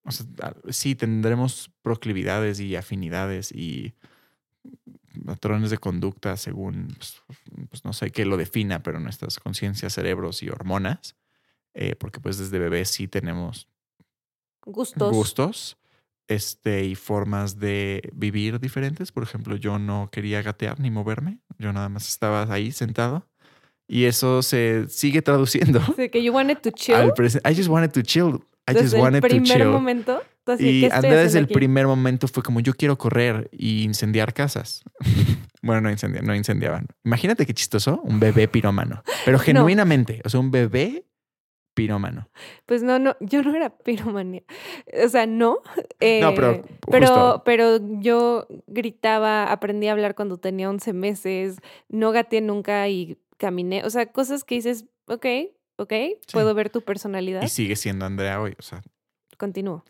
O 0.06 0.12
sea, 0.12 0.26
sí, 0.70 0.96
tendremos 0.96 1.72
proclividades 1.82 2.60
y 2.60 2.76
afinidades 2.76 3.52
y 3.52 3.96
patrones 5.26 5.70
de 5.70 5.78
conducta 5.78 6.36
según, 6.38 6.88
pues, 6.98 7.22
pues, 7.70 7.86
no 7.86 7.94
sé 7.94 8.12
qué 8.12 8.26
lo 8.26 8.38
defina, 8.38 8.84
pero 8.84 9.00
nuestras 9.00 9.40
conciencias, 9.40 9.94
cerebros 9.94 10.44
y 10.44 10.50
hormonas, 10.50 11.16
eh, 11.74 11.96
porque 11.96 12.20
pues 12.20 12.38
desde 12.38 12.60
bebés 12.60 12.90
sí 12.90 13.08
tenemos 13.08 13.68
Gustos. 14.66 15.12
gustos 15.12 15.78
este, 16.28 16.86
y 16.86 16.96
formas 16.96 17.60
de 17.60 18.10
vivir 18.14 18.60
diferentes. 18.60 19.12
Por 19.12 19.24
ejemplo, 19.24 19.56
yo 19.56 19.80
no 19.80 20.10
quería 20.12 20.42
gatear 20.42 20.80
ni 20.80 20.92
moverme, 20.92 21.40
yo 21.58 21.74
nada 21.74 21.90
más 21.90 22.08
estaba 22.08 22.52
ahí 22.54 22.72
sentado 22.72 23.28
y 23.88 24.06
eso 24.06 24.42
se 24.42 24.88
sigue 24.90 25.22
traduciendo 25.22 25.82
Sí, 25.96 26.10
que 26.10 26.24
you 26.24 26.34
wanted 26.34 26.58
to 26.60 26.72
chill. 26.72 27.12
I 27.46 27.56
just 27.56 27.70
wanted 27.70 27.92
to 27.92 28.02
chill. 28.02 28.44
I 28.68 28.72
just 28.74 28.84
desde 28.86 28.98
el 28.98 29.04
wanted 29.04 29.22
to 29.22 29.28
primer 29.28 29.58
chill. 29.58 29.68
momento. 29.68 30.22
tú 30.46 30.54
así, 30.54 30.64
¿qué 30.64 30.72
Y 30.72 30.86
Andrea 30.86 31.18
desde 31.18 31.40
el 31.40 31.46
aquí? 31.46 31.54
primer 31.54 31.86
momento 31.86 32.28
fue 32.28 32.44
como 32.44 32.62
yo 32.62 32.74
quiero 32.74 32.98
correr 32.98 33.50
y 33.52 33.84
incendiar 33.84 34.34
casas. 34.34 34.84
bueno, 35.62 35.82
no 35.82 35.92
incendiar, 35.92 36.24
no 36.24 36.34
incendiaban. 36.34 36.88
Imagínate 37.04 37.46
qué 37.46 37.54
chistoso, 37.54 38.00
un 38.04 38.20
bebé 38.20 38.48
pirómano. 38.48 39.04
Pero 39.26 39.38
genuinamente, 39.40 40.22
o 40.24 40.30
sea, 40.30 40.40
un 40.40 40.52
bebé 40.52 41.06
pirómano. 41.74 42.30
Pues 42.66 42.84
no, 42.84 43.00
no, 43.00 43.16
yo 43.20 43.42
no 43.44 43.56
era 43.56 43.70
piromanía. 43.78 44.44
O 45.04 45.10
sea, 45.10 45.26
no. 45.26 45.60
no, 45.66 46.36
pero 46.36 46.52
eh, 46.52 46.64
pero, 46.90 47.08
justo, 47.08 47.42
pero 47.46 47.80
yo 48.00 48.48
gritaba, 48.68 49.52
aprendí 49.52 49.88
a 49.88 49.94
hablar 49.94 50.16
cuando 50.16 50.38
tenía 50.38 50.70
11 50.70 50.94
meses, 50.94 51.58
no 51.90 52.12
gateé 52.12 52.42
nunca 52.42 52.88
y 52.90 53.18
caminé. 53.38 53.84
O 53.84 53.90
sea, 53.90 54.12
cosas 54.12 54.44
que 54.44 54.56
dices, 54.56 54.86
ok, 55.06 55.26
ok, 55.78 55.94
puedo 56.32 56.54
ver 56.54 56.70
tu 56.70 56.82
personalidad. 56.82 57.44
y 57.44 57.50
sigue 57.50 57.76
siendo 57.76 58.06
Andrea 58.06 58.42
hoy, 58.42 58.56
o 58.58 58.62
sea, 58.62 58.82
Continúo. 59.38 59.84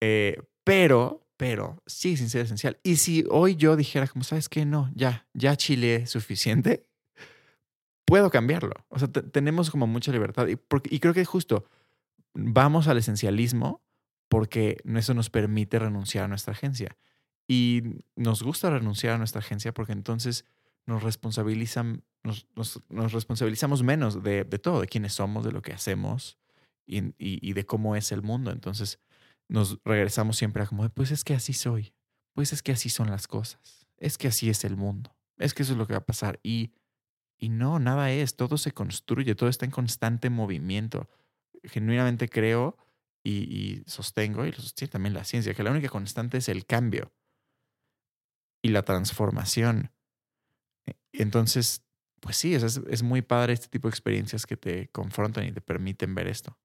eh, 0.00 0.40
pero, 0.64 1.22
pero 1.36 1.82
sigue 1.86 2.16
sin 2.16 2.30
ser 2.30 2.42
esencial. 2.42 2.78
Y 2.82 2.96
si 2.96 3.24
hoy 3.30 3.56
yo 3.56 3.76
dijera 3.76 4.06
como, 4.08 4.24
¿sabes 4.24 4.48
qué? 4.48 4.64
No, 4.64 4.90
ya, 4.94 5.26
ya 5.34 5.56
chile 5.56 6.06
suficiente, 6.06 6.88
puedo 8.06 8.30
cambiarlo. 8.30 8.74
O 8.88 8.98
sea, 8.98 9.08
te- 9.08 9.22
tenemos 9.22 9.70
como 9.70 9.86
mucha 9.86 10.12
libertad 10.12 10.46
y, 10.46 10.56
creo 11.00 11.12
que 11.12 11.24
justo 11.26 11.66
vamos 12.32 12.88
al 12.88 12.96
esencialismo 12.96 13.82
porque 14.28 14.78
eso 14.84 15.12
nos 15.12 15.28
permite 15.28 15.78
renunciar 15.78 16.24
a 16.24 16.28
nuestra 16.28 16.52
agencia. 16.52 16.96
Y 17.48 17.82
nos 18.16 18.42
gusta 18.42 18.70
renunciar 18.70 19.14
a 19.14 19.18
nuestra 19.18 19.40
agencia 19.40 19.72
porque 19.74 19.92
entonces 19.92 20.44
nos 20.86 21.02
responsabilizan, 21.02 22.04
nos, 22.22 22.46
responsabilizamos 22.88 23.82
menos 23.82 24.22
de, 24.22 24.44
todo, 24.44 24.80
de 24.80 24.86
quiénes 24.86 25.12
somos, 25.12 25.44
de 25.44 25.52
lo 25.52 25.62
que 25.62 25.72
hacemos 25.72 26.38
y, 26.86 27.14
y, 27.18 27.52
de 27.52 27.66
cómo 27.66 27.96
es 27.96 28.10
el 28.12 28.22
mundo. 28.22 28.50
Entonces 28.50 29.00
nos 29.48 29.78
regresamos 29.84 30.36
siempre 30.36 30.62
a 30.62 30.66
como, 30.66 30.88
pues 30.88 31.10
es 31.10 31.22
que 31.22 31.34
así 31.34 31.52
soy, 31.52 31.92
pues 32.34 32.52
es 32.52 32.62
que 32.62 32.72
así 32.72 32.88
son 32.88 33.10
las 33.10 33.28
cosas, 33.28 33.86
es 33.96 34.18
que 34.18 34.28
así 34.28 34.50
es 34.50 34.64
el 34.64 34.76
mundo, 34.76 35.16
es 35.38 35.54
que 35.54 35.62
eso 35.62 35.72
es 35.72 35.78
lo 35.78 35.86
que 35.86 35.92
va 35.94 36.00
a 36.00 36.06
pasar. 36.06 36.40
Y, 36.42 36.72
y 37.38 37.50
no, 37.50 37.78
nada 37.78 38.10
es, 38.10 38.36
todo 38.36 38.58
se 38.58 38.72
construye, 38.72 39.34
todo 39.34 39.48
está 39.48 39.64
en 39.64 39.70
constante 39.70 40.30
movimiento. 40.30 41.08
Genuinamente 41.62 42.28
creo 42.28 42.76
y, 43.22 43.82
sostengo, 43.86 44.46
y 44.46 44.52
sostiene 44.52 44.92
también 44.92 45.14
la 45.14 45.24
ciencia, 45.24 45.52
que 45.54 45.62
la 45.62 45.72
única 45.72 45.88
constante 45.88 46.38
es 46.38 46.48
el 46.48 46.64
cambio 46.64 47.12
y 48.62 48.68
la 48.68 48.82
transformación. 48.84 49.90
E, 50.86 50.94
entonces, 51.12 51.84
pues 52.20 52.36
sí, 52.36 52.54
es, 52.54 52.62
es 52.62 53.02
muy 53.02 53.22
padre 53.22 53.52
este 53.52 53.68
tipo 53.68 53.88
de 53.88 53.90
experiencias 53.90 54.46
que 54.46 54.56
te 54.56 54.88
confrontan 54.88 55.44
y 55.44 55.52
te 55.52 55.60
permiten 55.60 56.14
ver 56.14 56.28
esto. 56.28 56.56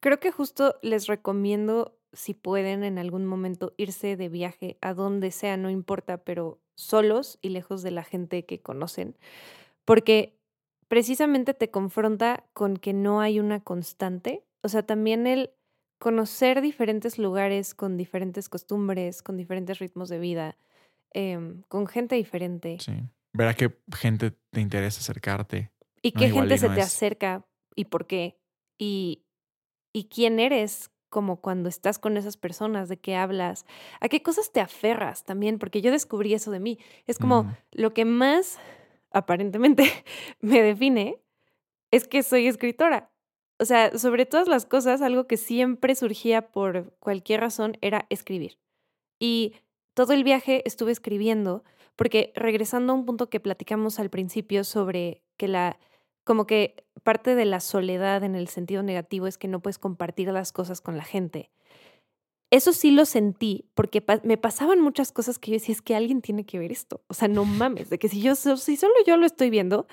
Creo 0.00 0.20
que 0.20 0.30
justo 0.30 0.76
les 0.82 1.06
recomiendo, 1.06 1.98
si 2.12 2.34
pueden 2.34 2.84
en 2.84 2.98
algún 2.98 3.26
momento, 3.26 3.74
irse 3.76 4.16
de 4.16 4.28
viaje 4.28 4.78
a 4.80 4.94
donde 4.94 5.30
sea, 5.30 5.56
no 5.56 5.70
importa, 5.70 6.18
pero 6.18 6.62
solos 6.74 7.38
y 7.42 7.50
lejos 7.50 7.82
de 7.82 7.90
la 7.90 8.04
gente 8.04 8.46
que 8.46 8.62
conocen, 8.62 9.16
porque 9.84 10.38
precisamente 10.88 11.54
te 11.54 11.70
confronta 11.70 12.44
con 12.52 12.76
que 12.76 12.92
no 12.92 13.20
hay 13.20 13.40
una 13.40 13.60
constante. 13.60 14.44
O 14.62 14.68
sea, 14.68 14.82
también 14.84 15.26
el 15.26 15.50
conocer 15.98 16.60
diferentes 16.60 17.18
lugares 17.18 17.74
con 17.74 17.96
diferentes 17.96 18.48
costumbres, 18.48 19.22
con 19.22 19.36
diferentes 19.36 19.78
ritmos 19.78 20.08
de 20.08 20.18
vida, 20.18 20.56
Em, 21.12 21.62
con 21.68 21.86
gente 21.86 22.14
diferente. 22.14 22.78
Sí. 22.80 22.92
Ver 23.32 23.48
a 23.48 23.54
qué 23.54 23.76
gente 23.96 24.32
te 24.50 24.60
interesa 24.60 25.00
acercarte. 25.00 25.70
Y 26.02 26.12
qué 26.12 26.30
gente 26.30 26.56
se 26.58 26.68
te 26.68 26.80
acerca 26.80 27.44
y 27.74 27.86
por 27.86 28.06
qué. 28.06 28.38
Y, 28.78 29.24
y 29.92 30.04
quién 30.04 30.40
eres 30.40 30.90
como 31.08 31.40
cuando 31.40 31.68
estás 31.68 31.98
con 31.98 32.16
esas 32.16 32.36
personas, 32.36 32.88
de 32.88 32.96
qué 32.96 33.16
hablas, 33.16 33.66
a 34.00 34.08
qué 34.08 34.22
cosas 34.22 34.52
te 34.52 34.60
aferras 34.60 35.24
también, 35.24 35.58
porque 35.58 35.82
yo 35.82 35.90
descubrí 35.90 36.32
eso 36.34 36.52
de 36.52 36.60
mí. 36.60 36.78
Es 37.06 37.18
como 37.18 37.52
lo 37.72 37.92
que 37.92 38.04
más 38.04 38.58
aparentemente 39.12 39.84
me 40.40 40.62
define 40.62 41.20
es 41.90 42.06
que 42.06 42.22
soy 42.22 42.46
escritora. 42.46 43.10
O 43.58 43.64
sea, 43.64 43.98
sobre 43.98 44.24
todas 44.24 44.48
las 44.48 44.64
cosas, 44.64 45.02
algo 45.02 45.26
que 45.26 45.36
siempre 45.36 45.94
surgía 45.94 46.50
por 46.50 46.94
cualquier 46.98 47.40
razón 47.40 47.76
era 47.82 48.06
escribir. 48.08 48.58
Y 49.18 49.54
todo 49.92 50.14
el 50.14 50.24
viaje 50.24 50.62
estuve 50.64 50.92
escribiendo, 50.92 51.62
porque 51.94 52.32
regresando 52.34 52.92
a 52.92 52.96
un 52.96 53.04
punto 53.04 53.28
que 53.28 53.40
platicamos 53.40 53.98
al 53.98 54.08
principio 54.08 54.64
sobre 54.64 55.22
que 55.36 55.46
la, 55.46 55.78
como 56.24 56.46
que 56.46 56.86
parte 57.02 57.34
de 57.34 57.44
la 57.44 57.60
soledad 57.60 58.24
en 58.24 58.34
el 58.34 58.48
sentido 58.48 58.82
negativo 58.82 59.26
es 59.26 59.36
que 59.36 59.48
no 59.48 59.60
puedes 59.60 59.78
compartir 59.78 60.28
las 60.28 60.52
cosas 60.52 60.80
con 60.80 60.96
la 60.96 61.04
gente. 61.04 61.50
Eso 62.50 62.72
sí 62.72 62.90
lo 62.90 63.04
sentí, 63.04 63.64
porque 63.74 64.04
me 64.24 64.36
pasaban 64.36 64.80
muchas 64.80 65.12
cosas 65.12 65.38
que 65.38 65.52
yo 65.52 65.56
decía, 65.56 65.72
es 65.72 65.82
que 65.82 65.94
alguien 65.94 66.20
tiene 66.20 66.44
que 66.44 66.58
ver 66.58 66.72
esto. 66.72 67.02
O 67.06 67.14
sea, 67.14 67.28
no 67.28 67.44
mames, 67.44 67.90
de 67.90 67.98
que 67.98 68.08
si 68.08 68.20
yo, 68.20 68.34
si 68.34 68.76
solo 68.76 68.94
yo 69.06 69.16
lo 69.16 69.26
estoy 69.26 69.50
viendo, 69.50 69.86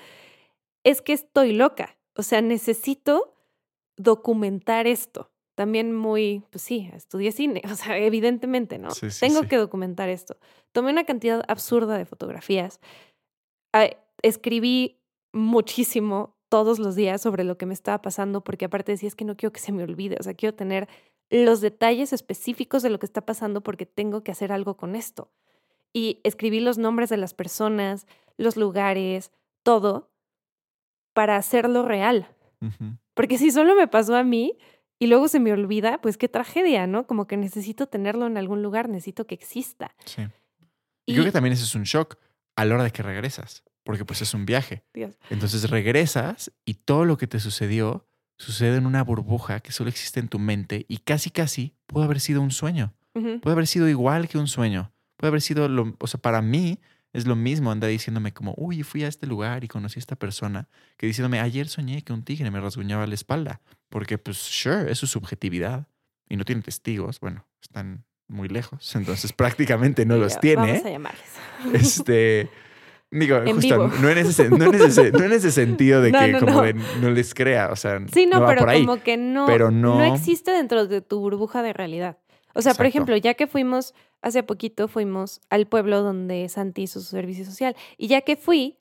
es 0.84 1.00
que 1.00 1.12
estoy 1.12 1.52
loca. 1.52 1.96
O 2.16 2.22
sea, 2.22 2.42
necesito 2.42 3.34
documentar 3.96 4.86
esto 4.86 5.30
también 5.58 5.92
muy, 5.92 6.44
pues 6.50 6.62
sí, 6.62 6.88
estudié 6.94 7.32
cine, 7.32 7.62
o 7.72 7.74
sea, 7.74 7.98
evidentemente, 7.98 8.78
¿no? 8.78 8.90
Tengo 9.18 9.42
que 9.48 9.56
documentar 9.56 10.08
esto. 10.08 10.36
Tomé 10.70 10.92
una 10.92 11.02
cantidad 11.02 11.42
absurda 11.48 11.98
de 11.98 12.06
fotografías. 12.06 12.78
Escribí 14.22 15.00
muchísimo 15.32 16.36
todos 16.48 16.78
los 16.78 16.94
días 16.94 17.20
sobre 17.20 17.42
lo 17.42 17.58
que 17.58 17.66
me 17.66 17.74
estaba 17.74 18.00
pasando, 18.00 18.44
porque 18.44 18.66
aparte 18.66 18.92
decía, 18.92 19.08
es 19.08 19.16
que 19.16 19.24
no 19.24 19.36
quiero 19.36 19.52
que 19.52 19.58
se 19.58 19.72
me 19.72 19.82
olvide, 19.82 20.16
o 20.20 20.22
sea, 20.22 20.34
quiero 20.34 20.54
tener 20.54 20.88
los 21.30 21.60
detalles 21.60 22.12
específicos 22.12 22.82
de 22.82 22.90
lo 22.90 22.98
que 22.98 23.06
está 23.06 23.26
pasando 23.26 23.62
porque 23.62 23.86
tengo 23.86 24.22
que 24.22 24.32
hacer 24.32 24.52
algo 24.52 24.76
con 24.76 24.96
esto. 24.96 25.30
Y 25.92 26.20
escribí 26.24 26.60
los 26.60 26.78
nombres 26.78 27.10
de 27.10 27.16
las 27.16 27.34
personas, 27.34 28.06
los 28.36 28.56
lugares, 28.56 29.32
todo, 29.62 30.10
para 31.12 31.36
hacerlo 31.36 31.82
real. 31.82 32.28
Porque 33.14 33.38
si 33.38 33.50
solo 33.50 33.74
me 33.74 33.88
pasó 33.88 34.16
a 34.16 34.24
mí, 34.24 34.58
y 34.98 35.06
luego 35.06 35.28
se 35.28 35.38
me 35.38 35.52
olvida, 35.52 36.00
pues 36.00 36.16
qué 36.16 36.28
tragedia, 36.28 36.86
¿no? 36.86 37.06
Como 37.06 37.26
que 37.26 37.36
necesito 37.36 37.86
tenerlo 37.86 38.26
en 38.26 38.36
algún 38.36 38.62
lugar, 38.62 38.88
necesito 38.88 39.26
que 39.26 39.34
exista. 39.34 39.94
Sí. 40.04 40.22
Y, 41.06 41.14
creo 41.14 41.24
que 41.24 41.32
también 41.32 41.52
ese 41.52 41.64
es 41.64 41.74
un 41.74 41.84
shock 41.84 42.18
a 42.56 42.64
la 42.64 42.74
hora 42.74 42.84
de 42.84 42.90
que 42.90 43.02
regresas, 43.02 43.62
porque 43.84 44.04
pues 44.04 44.22
es 44.22 44.34
un 44.34 44.44
viaje. 44.44 44.84
Entonces 45.30 45.70
regresas 45.70 46.52
y 46.64 46.74
todo 46.74 47.04
lo 47.04 47.16
que 47.16 47.26
te 47.26 47.38
sucedió 47.38 48.06
sucede 48.38 48.76
en 48.76 48.86
una 48.86 49.02
burbuja 49.02 49.60
que 49.60 49.72
solo 49.72 49.90
existe 49.90 50.20
en 50.20 50.28
tu 50.28 50.38
mente 50.38 50.86
y 50.88 50.98
casi 50.98 51.30
casi 51.30 51.74
puede 51.86 52.06
haber 52.06 52.20
sido 52.20 52.40
un 52.40 52.50
sueño. 52.50 52.94
Puede 53.12 53.52
haber 53.52 53.66
sido 53.66 53.88
igual 53.88 54.28
que 54.28 54.38
un 54.38 54.46
sueño. 54.46 54.92
Puede 55.16 55.30
haber 55.30 55.40
sido, 55.40 55.68
lo, 55.68 55.96
o 55.98 56.06
sea, 56.06 56.20
para 56.20 56.40
mí 56.40 56.78
es 57.12 57.26
lo 57.26 57.34
mismo 57.34 57.72
andar 57.72 57.90
diciéndome 57.90 58.32
como, 58.32 58.54
uy, 58.56 58.84
fui 58.84 59.02
a 59.02 59.08
este 59.08 59.26
lugar 59.26 59.64
y 59.64 59.68
conocí 59.68 59.98
a 59.98 60.00
esta 60.00 60.14
persona, 60.14 60.68
que 60.96 61.08
diciéndome, 61.08 61.40
ayer 61.40 61.68
soñé 61.68 62.02
que 62.02 62.12
un 62.12 62.22
tigre 62.22 62.48
me 62.52 62.60
rasguñaba 62.60 63.08
la 63.08 63.14
espalda. 63.14 63.60
Porque, 63.88 64.18
pues, 64.18 64.36
sure, 64.36 64.92
es 64.92 64.98
su 64.98 65.08
subjetividad 65.08 65.88
y 66.28 66.36
no 66.36 66.44
tiene 66.44 66.62
testigos. 66.62 67.18
Bueno, 67.18 67.44
están 67.60 68.04
muy 68.28 68.48
lejos, 68.48 68.94
entonces 68.94 69.32
prácticamente 69.32 70.06
no 70.06 70.16
los 70.16 70.38
tiene. 70.38 70.72
Vamos 70.72 70.84
a 70.84 70.90
llamarles. 70.90 71.30
Este. 71.72 72.48
Digo, 73.10 73.40
justo, 73.46 73.88
no 73.88 74.10
en, 74.10 74.18
ese, 74.18 74.50
no, 74.50 74.66
en 74.66 74.74
ese, 74.74 75.10
no 75.12 75.24
en 75.24 75.32
ese 75.32 75.50
sentido 75.50 76.02
de 76.02 76.12
que 76.12 76.38
como 76.38 76.62
no. 77.00 77.10
les 77.10 77.32
crea, 77.32 77.70
o 77.72 77.76
sea, 77.76 78.00
sí, 78.12 78.26
no, 78.26 78.44
pero 78.46 78.66
como 78.66 79.02
que 79.02 79.16
no, 79.16 79.46
pero 79.46 79.70
no, 79.70 80.04
existe 80.04 80.50
dentro 80.50 80.86
de 80.86 81.00
tu 81.00 81.20
burbuja 81.20 81.62
de 81.62 81.72
realidad. 81.72 82.18
O 82.54 82.60
sea, 82.60 82.74
por 82.74 82.86
ejemplo, 82.86 83.16
ya 83.16 83.34
que 83.34 83.46
fuimos, 83.46 83.94
hace 84.20 84.42
poquito 84.42 84.88
fuimos 84.88 85.40
al 85.48 85.66
pueblo 85.66 86.02
donde 86.02 86.48
Santi 86.48 86.82
hizo 86.82 87.00
su 87.00 87.06
servicio 87.06 87.46
social, 87.46 87.76
y 87.96 88.08
ya 88.08 88.20
que 88.20 88.36
fui, 88.36 88.78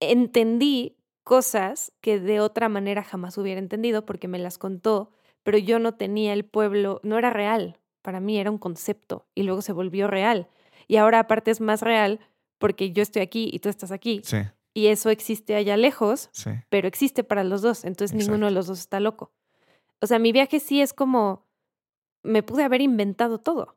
entendí 0.00 0.96
cosas 1.22 1.92
que 2.00 2.18
de 2.18 2.40
otra 2.40 2.68
manera 2.68 3.02
jamás 3.02 3.36
hubiera 3.36 3.60
entendido 3.60 4.06
porque 4.06 4.26
me 4.26 4.38
las 4.38 4.56
contó, 4.56 5.12
pero 5.42 5.58
yo 5.58 5.78
no 5.78 5.94
tenía 5.94 6.32
el 6.32 6.44
pueblo, 6.44 7.00
no 7.02 7.18
era 7.18 7.30
real, 7.30 7.78
para 8.00 8.20
mí 8.20 8.38
era 8.38 8.50
un 8.50 8.58
concepto 8.58 9.26
y 9.34 9.42
luego 9.42 9.60
se 9.60 9.72
volvió 9.72 10.06
real. 10.06 10.48
Y 10.88 10.96
ahora 10.96 11.20
aparte 11.20 11.50
es 11.50 11.60
más 11.60 11.82
real 11.82 12.20
porque 12.62 12.92
yo 12.92 13.02
estoy 13.02 13.20
aquí 13.20 13.50
y 13.52 13.58
tú 13.58 13.68
estás 13.68 13.90
aquí. 13.90 14.22
Sí. 14.24 14.38
Y 14.72 14.86
eso 14.86 15.10
existe 15.10 15.54
allá 15.54 15.76
lejos, 15.76 16.30
pero 16.70 16.88
existe 16.88 17.24
para 17.24 17.44
los 17.44 17.60
dos, 17.60 17.84
entonces 17.84 18.16
ninguno 18.16 18.46
de 18.46 18.52
los 18.52 18.68
dos 18.68 18.78
está 18.78 19.00
loco. 19.00 19.32
O 20.00 20.06
sea, 20.06 20.18
mi 20.18 20.32
viaje 20.32 20.60
sí 20.60 20.80
es 20.80 20.94
como, 20.94 21.46
me 22.22 22.42
pude 22.42 22.62
haber 22.64 22.80
inventado 22.80 23.38
todo. 23.38 23.76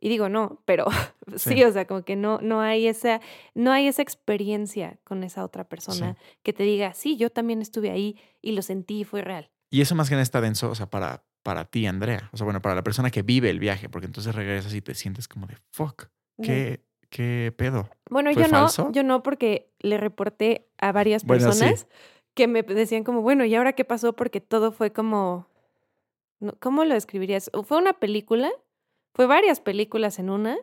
Y 0.00 0.08
digo, 0.08 0.28
no, 0.28 0.62
pero 0.66 0.86
sí. 1.36 1.64
o 1.64 1.72
sea, 1.72 1.86
como 1.86 2.04
que 2.04 2.14
no, 2.14 2.38
no, 2.40 2.60
hay 2.60 2.86
esa, 2.86 3.20
no 3.54 3.72
hay 3.72 3.88
esa 3.88 4.02
experiencia 4.02 5.00
con 5.02 5.24
esa 5.24 5.44
otra 5.44 5.64
persona 5.68 6.16
que 6.44 6.52
te 6.52 6.62
diga, 6.62 6.94
sí, 6.94 7.16
yo 7.16 7.30
también 7.30 7.60
estuve 7.60 7.90
ahí 7.90 8.16
y 8.40 8.52
lo 8.52 8.62
sentí 8.62 9.00
y 9.00 9.04
fue 9.04 9.22
real. 9.22 9.50
Y 9.70 9.80
eso 9.80 9.94
más 9.94 10.08
que 10.08 10.14
nada 10.14 10.22
está 10.22 10.40
denso, 10.40 10.70
o 10.70 10.74
sea, 10.74 10.88
para, 10.88 11.24
para 11.42 11.64
ti, 11.64 11.86
Andrea. 11.86 12.28
O 12.32 12.36
sea, 12.36 12.44
bueno, 12.44 12.62
para 12.62 12.76
la 12.76 12.84
persona 12.84 13.10
que 13.10 13.22
vive 13.22 13.50
el 13.50 13.58
viaje, 13.58 13.88
porque 13.88 14.06
entonces 14.06 14.34
regresas 14.34 14.74
y 14.74 14.80
te 14.80 14.94
sientes 14.94 15.26
como 15.26 15.46
de, 15.46 15.56
fuck, 15.72 16.04
¿qué, 16.40 16.84
qué 17.10 17.52
pedo? 17.56 17.88
Bueno, 18.10 18.30
yo 18.30 18.48
no, 18.48 18.92
yo 18.92 19.02
no, 19.02 19.22
porque 19.22 19.70
le 19.80 19.98
reporté 19.98 20.68
a 20.78 20.92
varias 20.92 21.24
personas 21.24 21.86
que 22.34 22.46
me 22.46 22.62
decían 22.62 23.04
como, 23.04 23.22
bueno, 23.22 23.44
¿y 23.44 23.54
ahora 23.54 23.72
qué 23.72 23.84
pasó? 23.84 24.14
Porque 24.14 24.40
todo 24.40 24.72
fue 24.72 24.92
como, 24.92 25.46
¿cómo 26.60 26.84
lo 26.84 26.94
describirías? 26.94 27.50
Fue 27.64 27.78
una 27.78 27.94
película 27.94 28.50
fue 29.18 29.26
varias 29.26 29.58
películas 29.58 30.20
en 30.20 30.30
una 30.30 30.56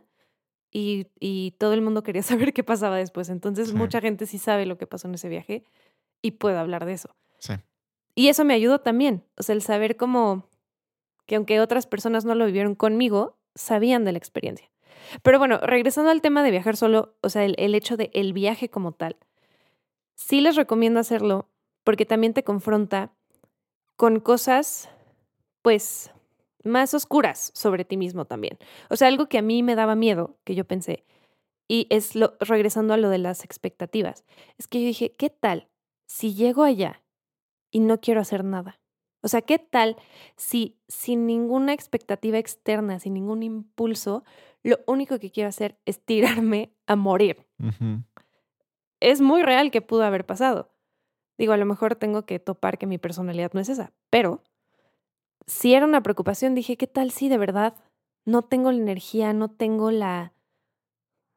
y, 0.72 1.08
y, 1.20 1.52
todo 1.58 1.74
el 1.74 1.82
mundo 1.82 2.04
quería 2.04 2.24
saber 2.24 2.54
qué 2.54 2.64
pasaba 2.64 2.96
después. 2.96 3.28
Entonces 3.28 3.74
mucha 3.74 4.00
gente 4.00 4.26
sí 4.26 4.38
sabe 4.38 4.66
lo 4.66 4.78
que 4.78 4.88
pasó 4.88 5.10
en 5.10 5.16
ese 5.16 5.28
viaje 5.28 5.66
y 6.22 6.32
puedo 6.32 6.58
hablar 6.58 6.86
de 6.86 6.94
eso. 6.94 7.14
Sí. 7.40 7.56
Y 8.16 8.30
eso 8.30 8.46
me 8.46 8.54
ayudó 8.54 8.80
también. 8.80 9.26
O 9.36 9.44
sea, 9.44 9.56
el 9.56 9.62
saber 9.62 9.98
cómo 9.98 10.48
que 11.26 11.36
aunque 11.36 11.60
otras 11.60 11.86
personas 11.86 12.24
no 12.24 12.34
lo 12.34 12.46
vivieron 12.46 12.76
conmigo, 12.76 13.38
sabían 13.56 14.06
de 14.06 14.14
la 14.14 14.20
experiencia. 14.20 14.72
Pero 15.24 15.40
bueno, 15.40 15.60
regresando 15.62 16.12
al 16.12 16.22
tema 16.22 16.44
de 16.44 16.52
viajar 16.52 16.78
solo, 16.78 17.16
o 17.22 17.30
sea, 17.30 17.46
el, 17.46 17.56
el 17.58 17.76
hecho 17.76 17.98
de 17.98 18.12
el 18.14 18.34
viaje 18.34 18.70
como 18.70 18.92
tal, 18.92 19.18
sí 20.16 20.42
les 20.42 20.56
recomiendo 20.56 21.00
hacerlo 21.00 21.50
porque 21.84 22.06
también 22.06 22.34
te 22.34 22.44
confronta 22.44 23.12
con 23.96 24.20
cosas, 24.20 24.90
pues, 25.62 26.12
más 26.64 26.94
oscuras 26.94 27.52
sobre 27.54 27.86
ti 27.86 27.96
mismo 27.96 28.26
también. 28.26 28.58
O 28.90 28.96
sea, 28.96 29.08
algo 29.08 29.28
que 29.28 29.38
a 29.38 29.42
mí 29.42 29.64
me 29.64 29.76
daba 29.76 29.96
miedo, 29.96 30.38
que 30.44 30.56
yo 30.56 30.66
pensé, 30.66 31.06
y 31.68 31.88
es 31.90 32.16
lo, 32.16 32.36
regresando 32.40 32.94
a 32.94 32.98
lo 32.98 33.10
de 33.10 33.18
las 33.18 33.44
expectativas, 33.44 34.26
es 34.58 34.68
que 34.68 34.82
yo 34.82 34.88
dije, 34.88 35.14
¿qué 35.14 35.30
tal 35.30 35.70
si 36.08 36.34
llego 36.34 36.64
allá 36.64 37.04
y 37.72 37.80
no 37.80 38.00
quiero 38.02 38.22
hacer 38.22 38.44
nada? 38.44 38.80
O 39.22 39.28
sea, 39.28 39.42
¿qué 39.42 39.58
tal 39.58 39.96
si 40.36 40.78
sin 40.88 41.26
ninguna 41.26 41.74
expectativa 41.74 42.38
externa, 42.38 43.00
sin 43.00 43.14
ningún 43.14 43.42
impulso, 43.42 44.24
lo 44.70 44.80
único 44.88 45.20
que 45.20 45.32
quiero 45.32 45.50
hacer 45.50 45.80
es 45.86 46.04
tirarme 46.04 46.74
a 46.88 46.96
morir? 46.96 47.46
Es 49.00 49.22
muy 49.22 49.44
real 49.44 49.72
que 49.72 49.82
pudo 49.82 50.04
haber 50.04 50.26
pasado. 50.26 50.74
Digo, 51.38 51.54
a 51.54 51.58
lo 51.58 51.66
mejor 51.66 51.96
tengo 51.96 52.26
que 52.26 52.40
topar 52.40 52.78
que 52.78 52.88
mi 52.88 52.98
personalidad 52.98 53.52
no 53.54 53.60
es 53.60 53.70
esa, 53.70 53.94
pero 54.10 54.44
si 55.48 55.74
era 55.74 55.86
una 55.86 56.02
preocupación, 56.02 56.56
dije, 56.56 56.78
¿qué 56.78 56.88
tal 56.88 57.12
si 57.12 57.30
de 57.30 57.38
verdad 57.38 57.76
no 58.26 58.42
tengo 58.42 58.72
la 58.72 58.80
energía, 58.80 59.34
no 59.34 59.52
tengo 59.52 59.92
la 59.92 60.34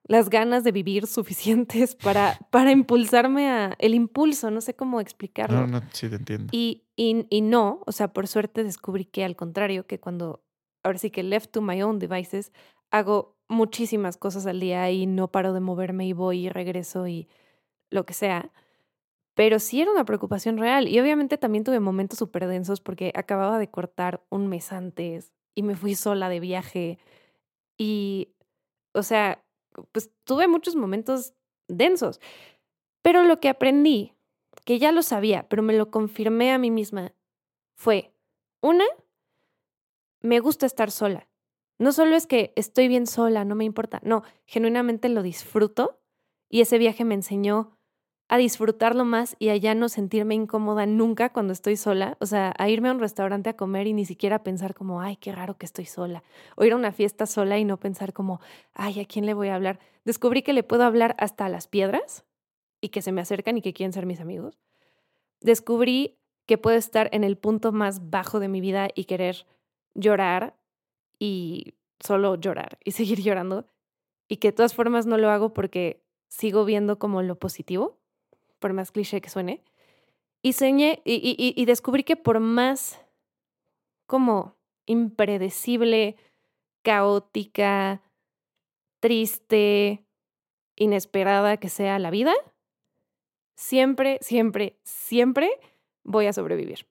las 0.09 0.31
ganas 0.31 0.65
de 0.65 0.73
vivir 0.73 1.07
suficientes 1.07 1.95
para, 1.95 2.39
para 2.51 2.73
impulsarme 2.73 3.49
a 3.49 3.77
el 3.79 3.95
impulso, 3.95 4.51
no 4.51 4.61
sé 4.61 4.75
cómo 4.75 5.01
explicarlo. 5.01 5.67
No, 5.67 5.81
no, 5.81 5.83
sí 5.93 6.09
te 6.09 6.17
entiendo. 6.17 6.49
Y, 6.51 6.87
y, 6.97 7.27
y 7.29 7.43
no, 7.43 7.83
o 7.87 7.93
sea, 7.93 8.13
por 8.13 8.27
suerte 8.27 8.65
descubrí 8.65 9.05
que 9.05 9.25
al 9.25 9.37
contrario, 9.37 9.87
que 9.87 10.01
cuando, 10.01 10.43
ahora 10.83 10.99
sí 10.99 11.11
que 11.11 11.23
left 11.23 11.53
to 11.53 11.61
my 11.61 11.83
own 11.83 11.99
devices, 11.99 12.53
hago 12.91 13.37
muchísimas 13.49 14.17
cosas 14.17 14.47
al 14.47 14.61
día 14.61 14.91
y 14.91 15.07
no 15.07 15.29
paro 15.29 15.53
de 15.53 15.61
moverme 15.61 16.07
y 16.07 16.13
voy 16.13 16.47
y 16.47 16.49
regreso 16.49 17.07
y 17.07 17.29
lo 17.91 18.05
que 18.05 18.15
sea. 18.15 18.53
Pero 19.35 19.59
sí 19.59 19.81
era 19.81 19.93
una 19.93 20.05
preocupación 20.05 20.59
real. 20.59 20.89
Y 20.89 20.99
obviamente 21.01 21.39
también 21.39 21.65
tuve 21.65 21.81
momentos 21.81 22.19
súper 22.19 22.47
densos 22.47 22.81
porque 22.81 23.13
acababa 23.15 23.59
de 23.59 23.71
cortar 23.71 24.25
un 24.31 24.49
mes 24.49 24.73
antes 24.73 25.33
y 25.55 25.63
me 25.63 25.77
fui 25.77 25.95
sola 25.95 26.29
de 26.29 26.41
viaje. 26.41 26.99
Y, 27.77 28.35
o 28.95 29.03
sea, 29.03 29.45
pues 29.93 30.11
tuve 30.25 30.49
muchos 30.49 30.77
momentos 30.77 31.35
densos. 31.69 32.21
Pero 33.03 33.23
lo 33.23 33.41
que 33.41 33.49
aprendí, 33.49 34.15
que 34.65 34.79
ya 34.79 34.93
lo 34.93 35.03
sabía, 35.03 35.49
pero 35.49 35.63
me 35.63 35.73
lo 35.73 35.91
confirmé 35.91 36.53
a 36.53 36.59
mí 36.59 36.71
misma, 36.71 37.15
fue, 37.77 38.13
una, 38.61 38.85
me 40.21 40.41
gusta 40.41 40.67
estar 40.67 40.91
sola. 40.91 41.29
No 41.79 41.93
solo 41.93 42.17
es 42.17 42.27
que 42.27 42.53
estoy 42.57 42.89
bien 42.89 43.07
sola, 43.07 43.45
no 43.45 43.55
me 43.55 43.65
importa, 43.65 44.01
no, 44.03 44.25
genuinamente 44.47 45.09
lo 45.09 45.23
disfruto 45.23 46.01
y 46.49 46.61
ese 46.61 46.79
viaje 46.79 47.05
me 47.05 47.15
enseñó 47.15 47.79
a 48.29 48.37
disfrutarlo 48.37 49.05
más 49.05 49.37
y 49.39 49.49
a 49.49 49.57
ya 49.57 49.75
no 49.75 49.89
sentirme 49.89 50.35
incómoda 50.35 50.85
nunca 50.87 51.33
cuando 51.33 51.53
estoy 51.53 51.77
sola, 51.77 52.17
o 52.21 52.27
sea, 52.27 52.53
a 52.59 52.69
irme 52.69 52.89
a 52.89 52.93
un 52.93 53.01
restaurante 53.01 53.49
a 53.49 53.57
comer 53.57 53.87
y 53.87 53.95
ni 53.95 54.05
siquiera 54.05 54.43
pensar 54.43 54.75
como, 54.75 55.01
ay, 55.01 55.17
qué 55.17 55.33
raro 55.33 55.57
que 55.57 55.65
estoy 55.65 55.87
sola, 55.87 56.23
o 56.57 56.65
ir 56.65 56.73
a 56.73 56.77
una 56.77 56.93
fiesta 56.93 57.27
sola 57.27 57.59
y 57.59 57.65
no 57.65 57.79
pensar 57.79 58.13
como, 58.13 58.41
ay, 58.75 59.01
¿a 59.01 59.07
quién 59.07 59.25
le 59.25 59.33
voy 59.33 59.49
a 59.49 59.55
hablar? 59.55 59.79
Descubrí 60.05 60.43
que 60.43 60.53
le 60.53 60.63
puedo 60.63 60.83
hablar 60.83 61.17
hasta 61.19 61.47
a 61.47 61.49
las 61.49 61.69
piedras 61.69 62.27
y 62.81 62.91
que 62.91 63.03
se 63.03 63.13
me 63.13 63.23
acercan 63.23 63.57
y 63.57 63.63
que 63.63 63.73
quieren 63.73 63.93
ser 63.93 64.05
mis 64.05 64.21
amigos. 64.21 64.59
Descubrí 65.41 66.19
que 66.45 66.59
puedo 66.59 66.77
estar 66.77 67.09
en 67.13 67.25
el 67.25 67.39
punto 67.39 67.73
más 67.73 68.11
bajo 68.11 68.41
de 68.41 68.49
mi 68.49 68.61
vida 68.61 68.89
y 68.95 69.05
querer 69.05 69.47
llorar 69.95 70.58
y 71.19 71.75
solo 72.01 72.37
llorar 72.37 72.79
y 72.85 72.91
seguir 72.93 73.21
llorando 73.21 73.67
y 74.29 74.37
que 74.37 74.49
de 74.49 74.53
todas 74.53 74.75
formas 74.75 75.07
no 75.07 75.19
lo 75.19 75.31
hago 75.31 75.53
porque 75.55 76.05
sigo 76.29 76.65
viendo 76.65 76.99
como 76.99 77.23
lo 77.23 77.39
positivo 77.39 77.99
por 78.59 78.73
más 78.73 78.93
cliché 78.93 79.21
que 79.21 79.31
suene. 79.31 79.63
Y, 80.43 80.53
soñé, 80.53 81.03
y, 81.05 81.15
y, 81.15 81.61
y 81.61 81.65
descubrí 81.65 82.05
que 82.05 82.17
por 82.17 82.39
más 82.41 83.01
como 84.07 84.57
impredecible, 84.87 86.17
caótica, 86.83 88.03
triste, 89.01 90.05
inesperada 90.77 91.59
que 91.59 91.69
sea 91.69 91.99
la 91.99 92.11
vida, 92.11 92.33
siempre, 93.57 94.19
siempre, 94.23 94.79
siempre 94.85 95.51
voy 96.05 96.27
a 96.27 96.33
sobrevivir. 96.33 96.87